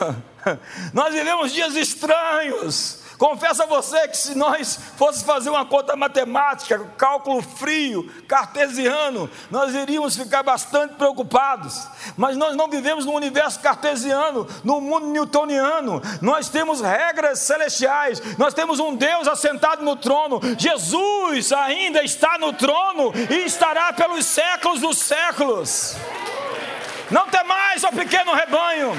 [0.94, 3.03] Nós vivemos dias estranhos.
[3.18, 9.74] Confesso a você que se nós fosse fazer uma conta matemática, cálculo frio, cartesiano, nós
[9.74, 11.88] iríamos ficar bastante preocupados.
[12.18, 16.02] Mas nós não vivemos no universo cartesiano, no mundo newtoniano.
[16.22, 20.40] Nós temos regras celestiais, nós temos um Deus assentado no trono.
[20.58, 25.96] Jesus ainda está no trono e estará pelos séculos dos séculos.
[27.12, 28.92] Não temais, ó pequeno rebanho,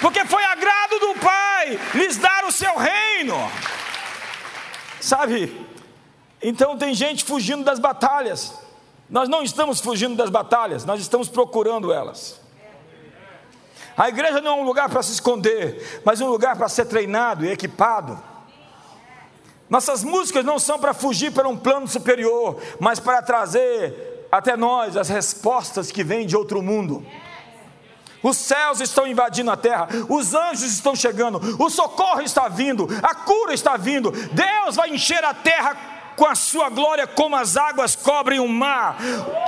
[0.00, 3.36] porque foi agrado do Pai lhes dar o seu reino.
[5.00, 5.66] Sabe?
[6.42, 8.54] Então tem gente fugindo das batalhas.
[9.08, 12.40] Nós não estamos fugindo das batalhas, nós estamos procurando elas.
[13.96, 17.46] A igreja não é um lugar para se esconder, mas um lugar para ser treinado
[17.46, 18.20] e equipado.
[19.70, 24.96] Nossas músicas não são para fugir para um plano superior, mas para trazer até nós
[24.96, 27.04] as respostas que vêm de outro mundo.
[28.26, 33.14] Os céus estão invadindo a terra, os anjos estão chegando, o socorro está vindo, a
[33.14, 34.10] cura está vindo.
[34.10, 35.76] Deus vai encher a terra
[36.16, 38.96] com a sua glória como as águas cobrem o mar.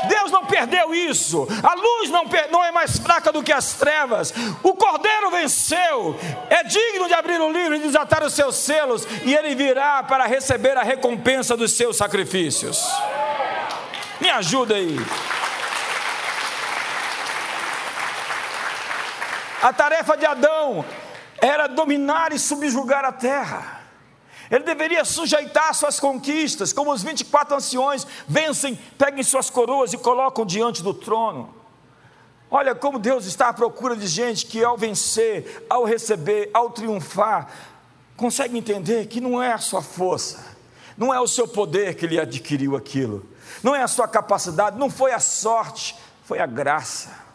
[0.09, 1.49] Deus não perdeu isso.
[1.61, 4.33] A luz não, não, é mais fraca do que as trevas.
[4.62, 6.16] O Cordeiro venceu.
[6.49, 10.24] É digno de abrir o livro e desatar os seus selos, e ele virá para
[10.24, 12.87] receber a recompensa dos seus sacrifícios.
[14.20, 14.97] Me ajuda aí.
[19.62, 20.84] A tarefa de Adão
[21.40, 23.78] era dominar e subjugar a terra.
[24.50, 30.46] Ele deveria sujeitar suas conquistas, como os 24 anciões vencem, peguem suas coroas e colocam
[30.46, 31.54] diante do trono.
[32.50, 37.48] Olha como Deus está à procura de gente que, ao vencer, ao receber, ao triunfar,
[38.16, 40.56] consegue entender que não é a sua força,
[40.96, 43.28] não é o seu poder que lhe adquiriu aquilo,
[43.62, 45.94] não é a sua capacidade, não foi a sorte,
[46.24, 47.28] foi a graça.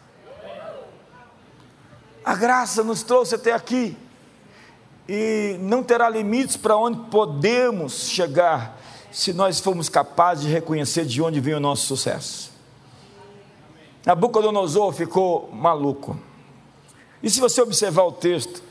[2.24, 3.96] A graça nos trouxe até aqui
[5.08, 8.80] e não terá limites para onde podemos chegar
[9.12, 12.50] se nós formos capazes de reconhecer de onde vem o nosso sucesso.
[14.06, 16.18] Nabucodonosor ficou maluco.
[17.22, 18.62] E se você observar o texto,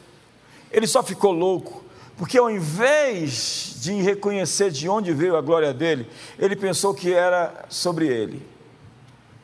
[0.71, 1.83] ele só ficou louco,
[2.17, 7.65] porque ao invés de reconhecer de onde veio a glória dele, ele pensou que era
[7.69, 8.45] sobre ele.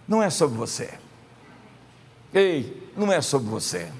[0.07, 0.93] Não é sobre você.
[2.33, 3.91] Ei, não é sobre você.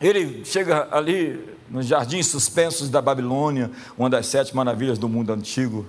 [0.00, 5.86] Ele chega ali nos jardins suspensos da Babilônia, uma das sete maravilhas do mundo antigo,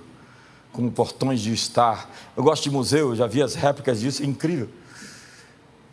[0.72, 2.10] como portões de estar.
[2.36, 4.68] Eu gosto de museu, já vi as réplicas disso, é incrível.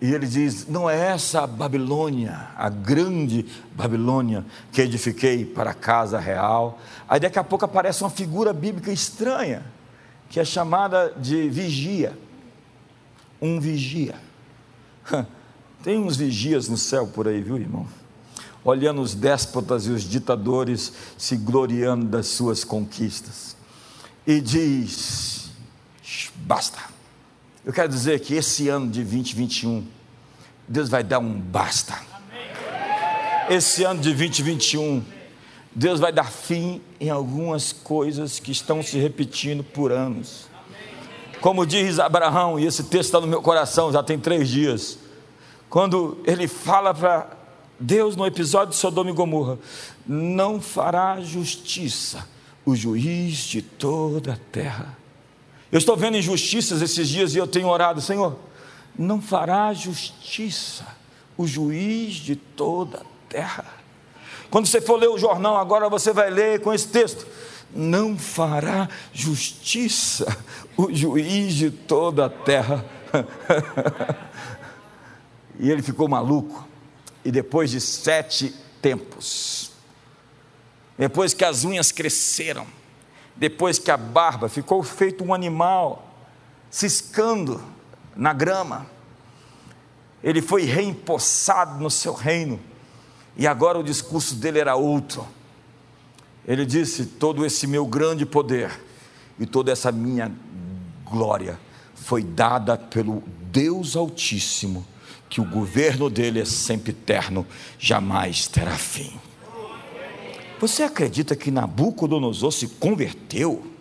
[0.01, 5.73] E ele diz: Não é essa a Babilônia, a grande Babilônia que edifiquei para a
[5.73, 6.79] casa real.
[7.07, 9.63] Aí daqui a pouco aparece uma figura bíblica estranha,
[10.29, 12.17] que é chamada de vigia.
[13.41, 14.15] Um vigia.
[15.83, 17.85] Tem uns vigias no céu por aí, viu, irmão?
[18.65, 23.55] Olhando os déspotas e os ditadores se gloriando das suas conquistas.
[24.25, 25.51] E diz:
[26.35, 26.79] basta.
[27.63, 29.85] Eu quero dizer que esse ano de 2021,
[30.67, 31.95] Deus vai dar um basta.
[33.49, 35.03] Esse ano de 2021,
[35.73, 40.47] Deus vai dar fim em algumas coisas que estão se repetindo por anos.
[41.39, 44.97] Como diz Abraão, e esse texto está no meu coração já tem três dias,
[45.69, 47.44] quando ele fala para
[47.79, 49.59] Deus, no episódio de Sodoma e Gomorra,
[50.07, 52.27] não fará justiça,
[52.65, 54.97] o juiz de toda a terra.
[55.71, 58.37] Eu estou vendo injustiças esses dias e eu tenho orado, Senhor,
[58.97, 60.85] não fará justiça,
[61.37, 63.65] o juiz de toda a terra.
[64.49, 67.27] Quando você for ler o jornal, agora você vai ler com esse texto:
[67.75, 70.25] não fará justiça,
[70.77, 72.85] o juiz de toda a terra.
[75.59, 76.74] e ele ficou maluco
[77.25, 79.71] e depois de sete tempos,
[80.95, 82.67] depois que as unhas cresceram,
[83.35, 86.07] depois que a barba ficou feito um animal
[86.69, 87.61] ciscando
[88.15, 88.85] na grama,
[90.23, 92.59] ele foi reempossado no seu reino,
[93.35, 95.27] e agora o discurso dele era outro.
[96.47, 98.71] Ele disse: Todo esse meu grande poder
[99.39, 100.31] e toda essa minha
[101.03, 101.59] glória
[101.95, 104.85] foi dada pelo Deus Altíssimo
[105.29, 107.45] que o governo dele é sempre eterno,
[107.79, 109.19] jamais terá fim.
[110.59, 113.75] Você acredita que Nabucodonosor se converteu?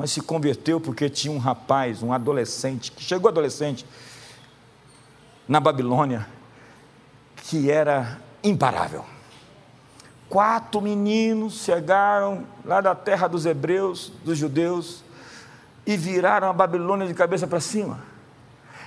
[0.00, 3.84] mas se converteu porque tinha um rapaz, um adolescente, que chegou adolescente
[5.46, 6.26] na Babilônia,
[7.36, 9.04] que era imparável.
[10.26, 15.04] Quatro meninos chegaram lá da terra dos hebreus, dos judeus,
[15.84, 18.00] e viraram a Babilônia de cabeça para cima.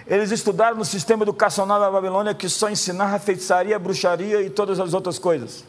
[0.05, 4.93] Eles estudaram no sistema educacional da Babilônia que só ensinava feitiçaria, bruxaria e todas as
[4.93, 5.63] outras coisas.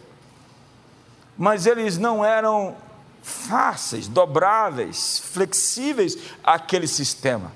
[1.36, 2.76] Mas eles não eram
[3.22, 7.52] fáceis, dobráveis, flexíveis àquele sistema.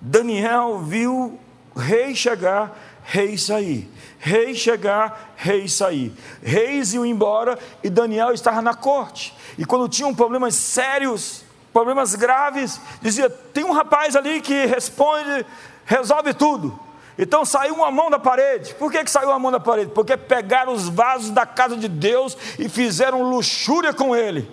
[0.00, 1.38] Daniel viu
[1.76, 3.88] rei chegar, rei sair.
[4.18, 6.14] Rei chegar, rei sair.
[6.42, 9.34] Reis iam embora e Daniel estava na corte.
[9.58, 15.44] E quando tinham problemas sérios, problemas graves, dizia: tem um rapaz ali que responde,
[15.92, 16.78] resolve tudo.
[17.18, 18.74] Então saiu uma mão da parede.
[18.74, 19.90] Por que, que saiu uma mão da parede?
[19.90, 24.50] Porque pegaram os vasos da casa de Deus e fizeram luxúria com ele.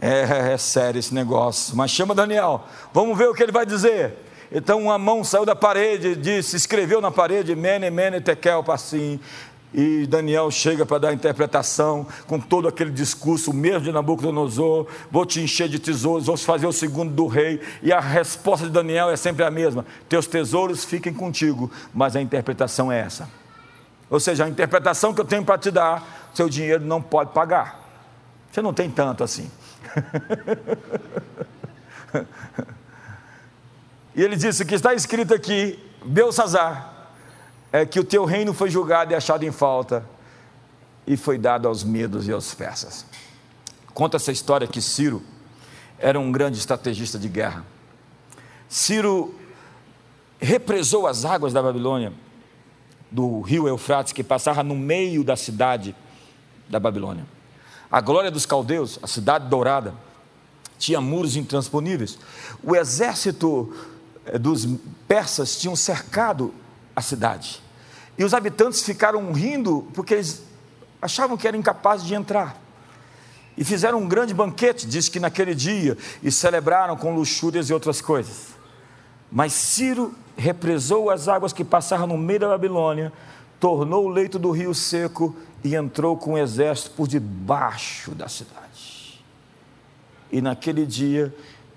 [0.00, 1.76] É, é sério esse negócio.
[1.76, 2.64] Mas chama Daniel.
[2.92, 4.16] Vamos ver o que ele vai dizer.
[4.50, 9.18] Então uma mão saiu da parede, disse, escreveu na parede, Mene, Mene, Tekel, Passim.
[9.74, 15.24] E Daniel chega para dar a interpretação com todo aquele discurso, mesmo de Nabucodonosor: vou
[15.24, 17.60] te encher de tesouros, vou fazer o segundo do rei.
[17.82, 22.20] E a resposta de Daniel é sempre a mesma: teus tesouros fiquem contigo, mas a
[22.20, 23.28] interpretação é essa.
[24.10, 27.80] Ou seja, a interpretação que eu tenho para te dar, seu dinheiro não pode pagar.
[28.50, 29.50] Você não tem tanto assim.
[34.14, 36.91] e ele disse que está escrito aqui: Belsazar
[37.72, 40.04] é que o teu reino foi julgado e achado em falta,
[41.06, 43.06] e foi dado aos medos e aos persas.
[43.94, 45.22] Conta essa história que Ciro
[45.98, 47.64] era um grande estrategista de guerra.
[48.68, 49.34] Ciro
[50.40, 52.12] represou as águas da Babilônia,
[53.10, 55.94] do rio Eufrates, que passava no meio da cidade
[56.68, 57.26] da Babilônia.
[57.90, 59.94] A glória dos caldeus, a cidade dourada,
[60.78, 62.18] tinha muros intransponíveis.
[62.62, 63.72] O exército
[64.24, 64.66] eh, dos
[65.06, 66.52] persas tinham cercado
[66.94, 67.62] a cidade.
[68.16, 70.42] E os habitantes ficaram rindo porque eles
[71.00, 72.60] achavam que eram incapazes de entrar.
[73.56, 78.00] E fizeram um grande banquete, diz que naquele dia, e celebraram com luxúrias e outras
[78.00, 78.48] coisas.
[79.30, 83.12] Mas Ciro represou as águas que passaram no meio da Babilônia,
[83.60, 89.22] tornou o leito do rio seco e entrou com o exército por debaixo da cidade.
[90.30, 91.34] E naquele dia,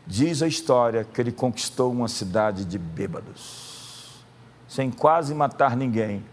[0.07, 3.64] diz a história que ele conquistou uma cidade de bêbados
[4.67, 6.23] sem quase matar ninguém.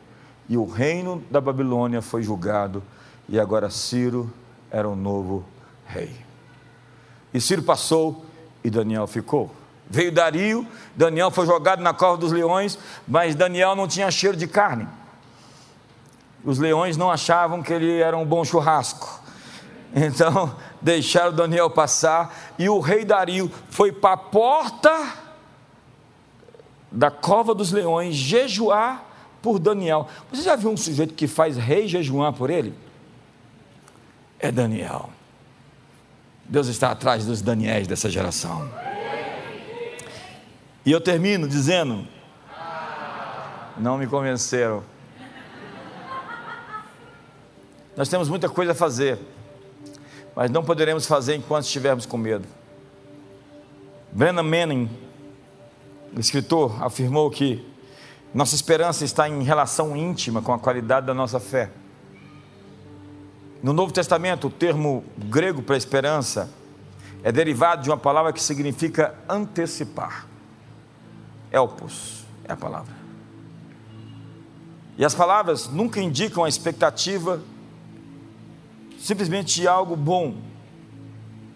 [0.49, 2.83] E o reino da Babilônia foi julgado,
[3.29, 4.33] e agora Ciro
[4.71, 5.45] era o novo
[5.87, 6.15] rei.
[7.33, 8.25] E Ciro passou
[8.63, 9.51] e Daniel ficou.
[9.89, 10.67] Veio Dario,
[10.97, 14.89] Daniel foi jogado na cova dos leões, mas Daniel não tinha cheiro de carne.
[16.45, 19.21] Os leões não achavam que ele era um bom churrasco.
[19.95, 24.91] Então deixaram Daniel passar e o rei Dario foi para a porta
[26.93, 29.05] da cova dos leões jejuar
[29.41, 30.07] por Daniel.
[30.31, 32.75] Você já viu um sujeito que faz rei jejuar por ele?
[34.39, 35.11] É Daniel.
[36.45, 38.69] Deus está atrás dos Daniéis dessa geração.
[40.85, 42.07] E eu termino dizendo:
[43.79, 44.83] não me convenceram.
[47.97, 49.19] Nós temos muita coisa a fazer,
[50.35, 52.47] mas não poderemos fazer enquanto estivermos com medo.
[54.13, 54.91] Brennan Manning
[56.21, 57.67] escritor afirmou que
[58.35, 61.71] nossa esperança está em relação íntima com a qualidade da nossa fé.
[63.63, 66.51] No Novo Testamento, o termo grego para esperança
[67.23, 70.27] é derivado de uma palavra que significa antecipar.
[71.51, 72.95] Elpos é a palavra.
[74.97, 77.41] E as palavras nunca indicam a expectativa
[78.99, 80.37] simplesmente de algo bom.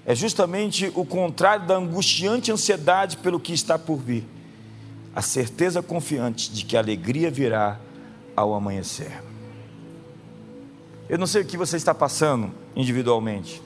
[0.04, 4.35] É justamente o contrário da angustiante ansiedade pelo que está por vir
[5.16, 7.80] a certeza confiante de que a alegria virá
[8.36, 9.22] ao amanhecer.
[11.08, 13.62] Eu não sei o que você está passando individualmente,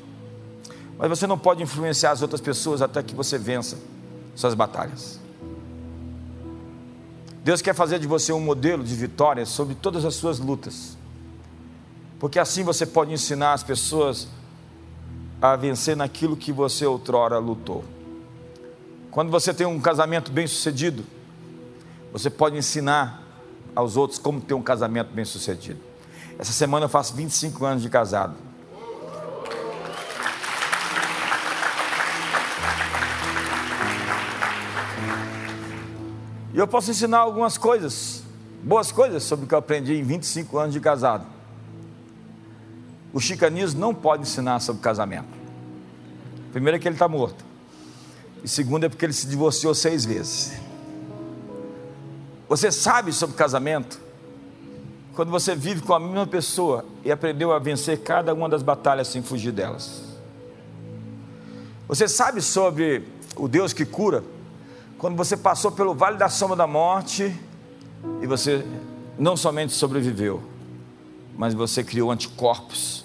[0.97, 3.77] mas você não pode influenciar as outras pessoas até que você vença
[4.37, 5.19] suas batalhas.
[7.43, 10.97] Deus quer fazer de você um modelo de vitória sobre todas as suas lutas,
[12.21, 14.29] porque assim você pode ensinar as pessoas
[15.43, 17.83] a vencer naquilo que você outrora lutou.
[19.11, 21.05] Quando você tem um casamento bem sucedido,
[22.13, 23.23] você pode ensinar
[23.75, 25.81] aos outros como ter um casamento bem sucedido.
[26.39, 28.35] Essa semana eu faço 25 anos de casado.
[36.53, 38.25] E eu posso ensinar algumas coisas,
[38.63, 41.25] boas coisas sobre o que eu aprendi em 25 anos de casado.
[43.13, 45.29] O chicanismo não pode ensinar sobre casamento.
[46.53, 47.45] Primeiro é que ele está morto.
[48.43, 50.53] E segundo é porque ele se divorciou seis vezes.
[52.51, 54.01] Você sabe sobre casamento?
[55.15, 59.07] Quando você vive com a mesma pessoa e aprendeu a vencer cada uma das batalhas
[59.07, 60.03] sem fugir delas.
[61.87, 64.25] Você sabe sobre o Deus que cura?
[64.99, 67.33] Quando você passou pelo vale da sombra da morte
[68.21, 68.67] e você
[69.17, 70.43] não somente sobreviveu,
[71.39, 73.05] mas você criou anticorpos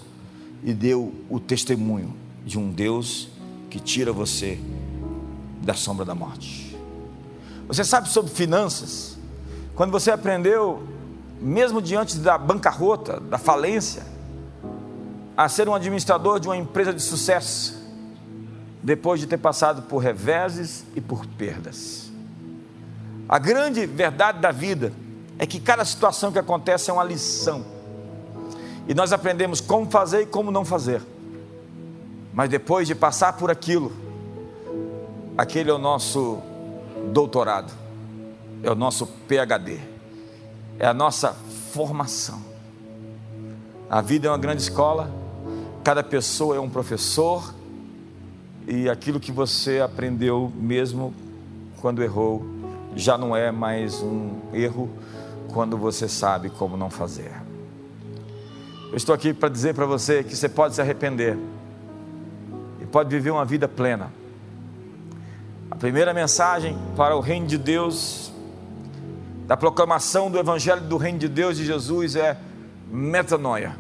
[0.64, 3.30] e deu o testemunho de um Deus
[3.70, 4.60] que tira você
[5.62, 6.76] da sombra da morte.
[7.68, 9.15] Você sabe sobre finanças?
[9.76, 10.84] Quando você aprendeu,
[11.42, 14.04] mesmo diante da bancarrota, da falência,
[15.36, 17.76] a ser um administrador de uma empresa de sucesso,
[18.82, 22.10] depois de ter passado por reveses e por perdas.
[23.28, 24.94] A grande verdade da vida
[25.38, 27.66] é que cada situação que acontece é uma lição.
[28.88, 31.02] E nós aprendemos como fazer e como não fazer.
[32.34, 33.92] Mas depois de passar por aquilo,
[35.38, 36.40] aquele é o nosso
[37.12, 37.74] doutorado,
[38.66, 39.80] é o nosso PhD,
[40.80, 41.34] é a nossa
[41.72, 42.42] formação.
[43.88, 45.12] A vida é uma grande escola,
[45.84, 47.54] cada pessoa é um professor,
[48.68, 51.14] e aquilo que você aprendeu mesmo
[51.80, 52.44] quando errou,
[52.96, 54.90] já não é mais um erro
[55.54, 57.32] quando você sabe como não fazer.
[58.90, 61.38] Eu estou aqui para dizer para você que você pode se arrepender
[62.82, 64.12] e pode viver uma vida plena.
[65.70, 68.34] A primeira mensagem para o reino de Deus,
[69.48, 72.38] da proclamação do evangelho do reino de Deus de Jesus é
[72.92, 73.76] metanoia.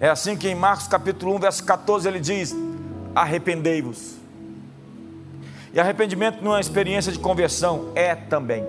[0.00, 2.54] É assim que em Marcos capítulo 1, verso 14 ele diz:
[3.14, 4.16] arrependei-vos.
[5.72, 8.64] E arrependimento não é uma experiência de conversão, é também.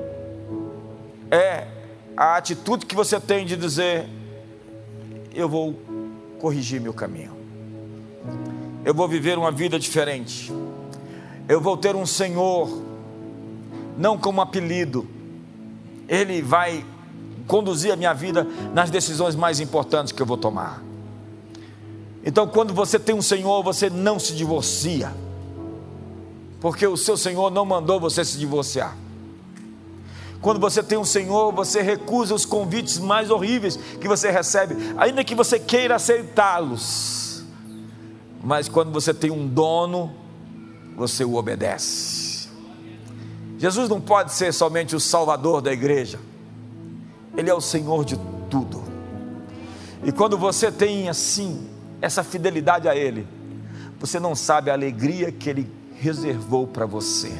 [1.30, 1.67] É
[2.15, 4.07] a atitude que você tem de dizer:
[5.34, 5.80] eu vou
[6.39, 7.36] corrigir meu caminho.
[8.84, 10.53] Eu vou viver uma vida diferente.
[11.47, 12.69] Eu vou ter um Senhor,
[13.98, 15.08] não como apelido.
[16.08, 16.86] Ele vai
[17.48, 20.82] conduzir a minha vida nas decisões mais importantes que eu vou tomar.
[22.24, 25.14] Então, quando você tem um Senhor, você não se divorcia,
[26.60, 28.98] porque o seu Senhor não mandou você se divorciar.
[30.41, 35.24] Quando você tem um Senhor, você recusa os convites mais horríveis que você recebe, ainda
[35.24, 37.43] que você queira aceitá-los.
[38.43, 40.12] Mas quando você tem um dono,
[40.96, 42.24] você o obedece.
[43.58, 46.20] Jesus não pode ser somente o salvador da igreja,
[47.36, 48.84] Ele é o Senhor de tudo.
[50.03, 51.68] E quando você tem assim
[52.01, 53.26] essa fidelidade a Ele,
[53.99, 57.32] você não sabe a alegria que Ele reservou para você.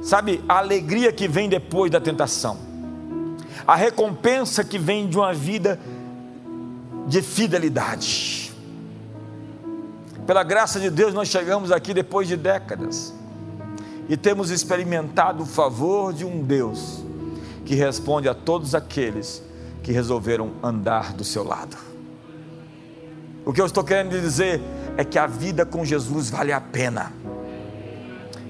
[0.00, 2.56] Sabe, a alegria que vem depois da tentação,
[3.66, 5.78] a recompensa que vem de uma vida
[7.06, 8.52] de fidelidade.
[10.26, 13.17] Pela graça de Deus, nós chegamos aqui depois de décadas
[14.08, 17.04] e temos experimentado o favor de um Deus
[17.64, 19.42] que responde a todos aqueles
[19.82, 21.76] que resolveram andar do seu lado.
[23.44, 24.60] O que eu estou querendo dizer
[24.96, 27.12] é que a vida com Jesus vale a pena.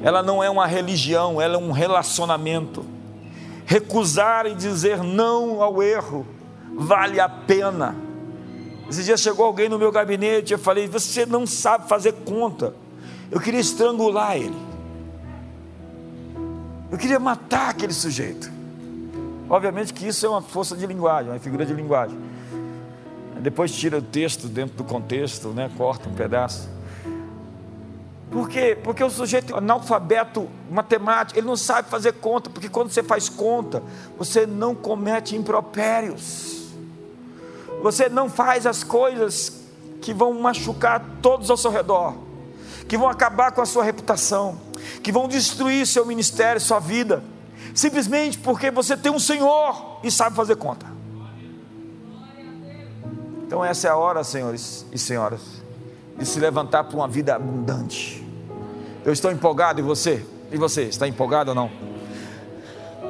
[0.03, 2.85] Ela não é uma religião, ela é um relacionamento.
[3.67, 6.27] Recusar e dizer não ao erro
[6.77, 7.97] vale a pena.
[8.89, 12.75] Esse dia chegou alguém no meu gabinete, eu falei: Você não sabe fazer conta.
[13.31, 14.57] Eu queria estrangular ele.
[16.91, 18.51] Eu queria matar aquele sujeito.
[19.49, 22.19] Obviamente que isso é uma força de linguagem, uma figura de linguagem.
[23.41, 25.71] Depois tira o texto dentro do contexto, né?
[25.77, 26.69] corta um pedaço.
[28.31, 28.77] Por quê?
[28.83, 33.83] Porque o sujeito analfabeto matemático, ele não sabe fazer conta, porque quando você faz conta,
[34.19, 36.69] você não comete impropérios.
[37.83, 39.63] Você não faz as coisas
[40.03, 42.15] que vão machucar todos ao seu redor,
[42.87, 44.59] que vão acabar com a sua reputação,
[45.03, 47.23] que vão destruir seu ministério, sua vida,
[47.75, 50.87] simplesmente porque você tem um Senhor e sabe fazer conta.
[53.47, 55.41] Então, essa é a hora, senhores e senhoras,
[56.19, 58.23] de se levantar para uma vida abundante.
[59.05, 60.25] Eu estou empolgado, e você?
[60.53, 61.71] E você, está empolgado ou não?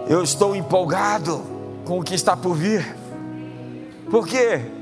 [0.09, 1.43] Eu estou empolgado
[1.85, 2.97] com o que está por vir.
[4.11, 4.78] Por quê?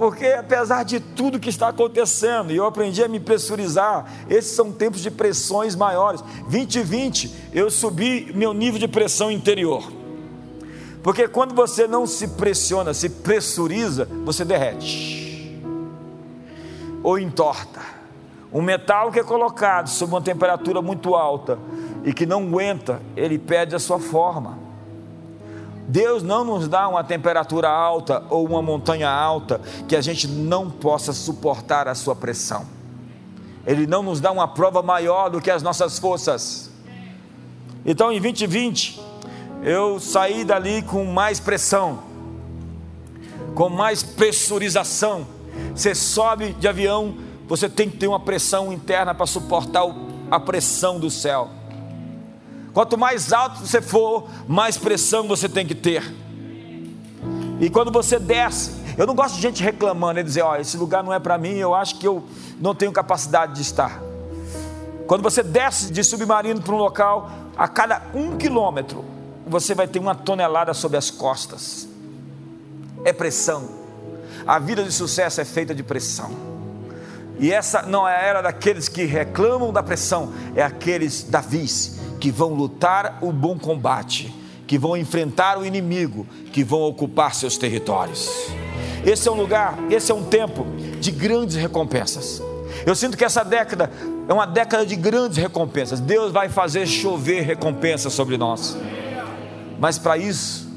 [0.00, 4.72] Porque apesar de tudo que está acontecendo, e eu aprendi a me pressurizar, esses são
[4.72, 6.22] tempos de pressões maiores.
[6.48, 9.92] 2020, eu subi meu nível de pressão interior.
[11.02, 15.60] Porque quando você não se pressiona, se pressuriza, você derrete
[17.02, 17.80] ou entorta.
[18.50, 21.58] Um metal que é colocado sob uma temperatura muito alta
[22.06, 24.69] e que não aguenta, ele perde a sua forma.
[25.90, 30.70] Deus não nos dá uma temperatura alta ou uma montanha alta que a gente não
[30.70, 32.64] possa suportar a sua pressão.
[33.66, 36.70] Ele não nos dá uma prova maior do que as nossas forças.
[37.84, 39.00] Então em 2020,
[39.64, 42.04] eu saí dali com mais pressão,
[43.56, 45.26] com mais pressurização.
[45.74, 47.16] Você sobe de avião,
[47.48, 49.82] você tem que ter uma pressão interna para suportar
[50.30, 51.50] a pressão do céu.
[52.72, 56.02] Quanto mais alto você for, mais pressão você tem que ter.
[57.60, 60.76] E quando você desce, eu não gosto de gente reclamando e dizer, ó, oh, esse
[60.76, 62.24] lugar não é para mim, eu acho que eu
[62.60, 64.00] não tenho capacidade de estar.
[65.06, 69.04] Quando você desce de submarino para um local, a cada um quilômetro,
[69.46, 71.88] você vai ter uma tonelada sobre as costas.
[73.04, 73.68] É pressão.
[74.46, 76.30] A vida de sucesso é feita de pressão.
[77.38, 82.30] E essa não é a era daqueles que reclamam da pressão, é aqueles Davis que
[82.30, 84.32] vão lutar o bom combate,
[84.66, 88.30] que vão enfrentar o inimigo, que vão ocupar seus territórios.
[89.04, 90.66] Esse é um lugar, esse é um tempo
[91.00, 92.42] de grandes recompensas.
[92.86, 93.90] Eu sinto que essa década
[94.28, 95.98] é uma década de grandes recompensas.
[95.98, 98.76] Deus vai fazer chover recompensas sobre nós.
[99.78, 100.68] Mas para isso,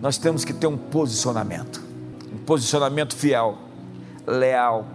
[0.00, 1.82] nós temos que ter um posicionamento,
[2.32, 3.56] um posicionamento fiel,
[4.26, 4.86] leal,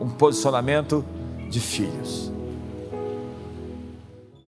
[0.00, 1.04] um posicionamento
[1.50, 2.33] de filhos.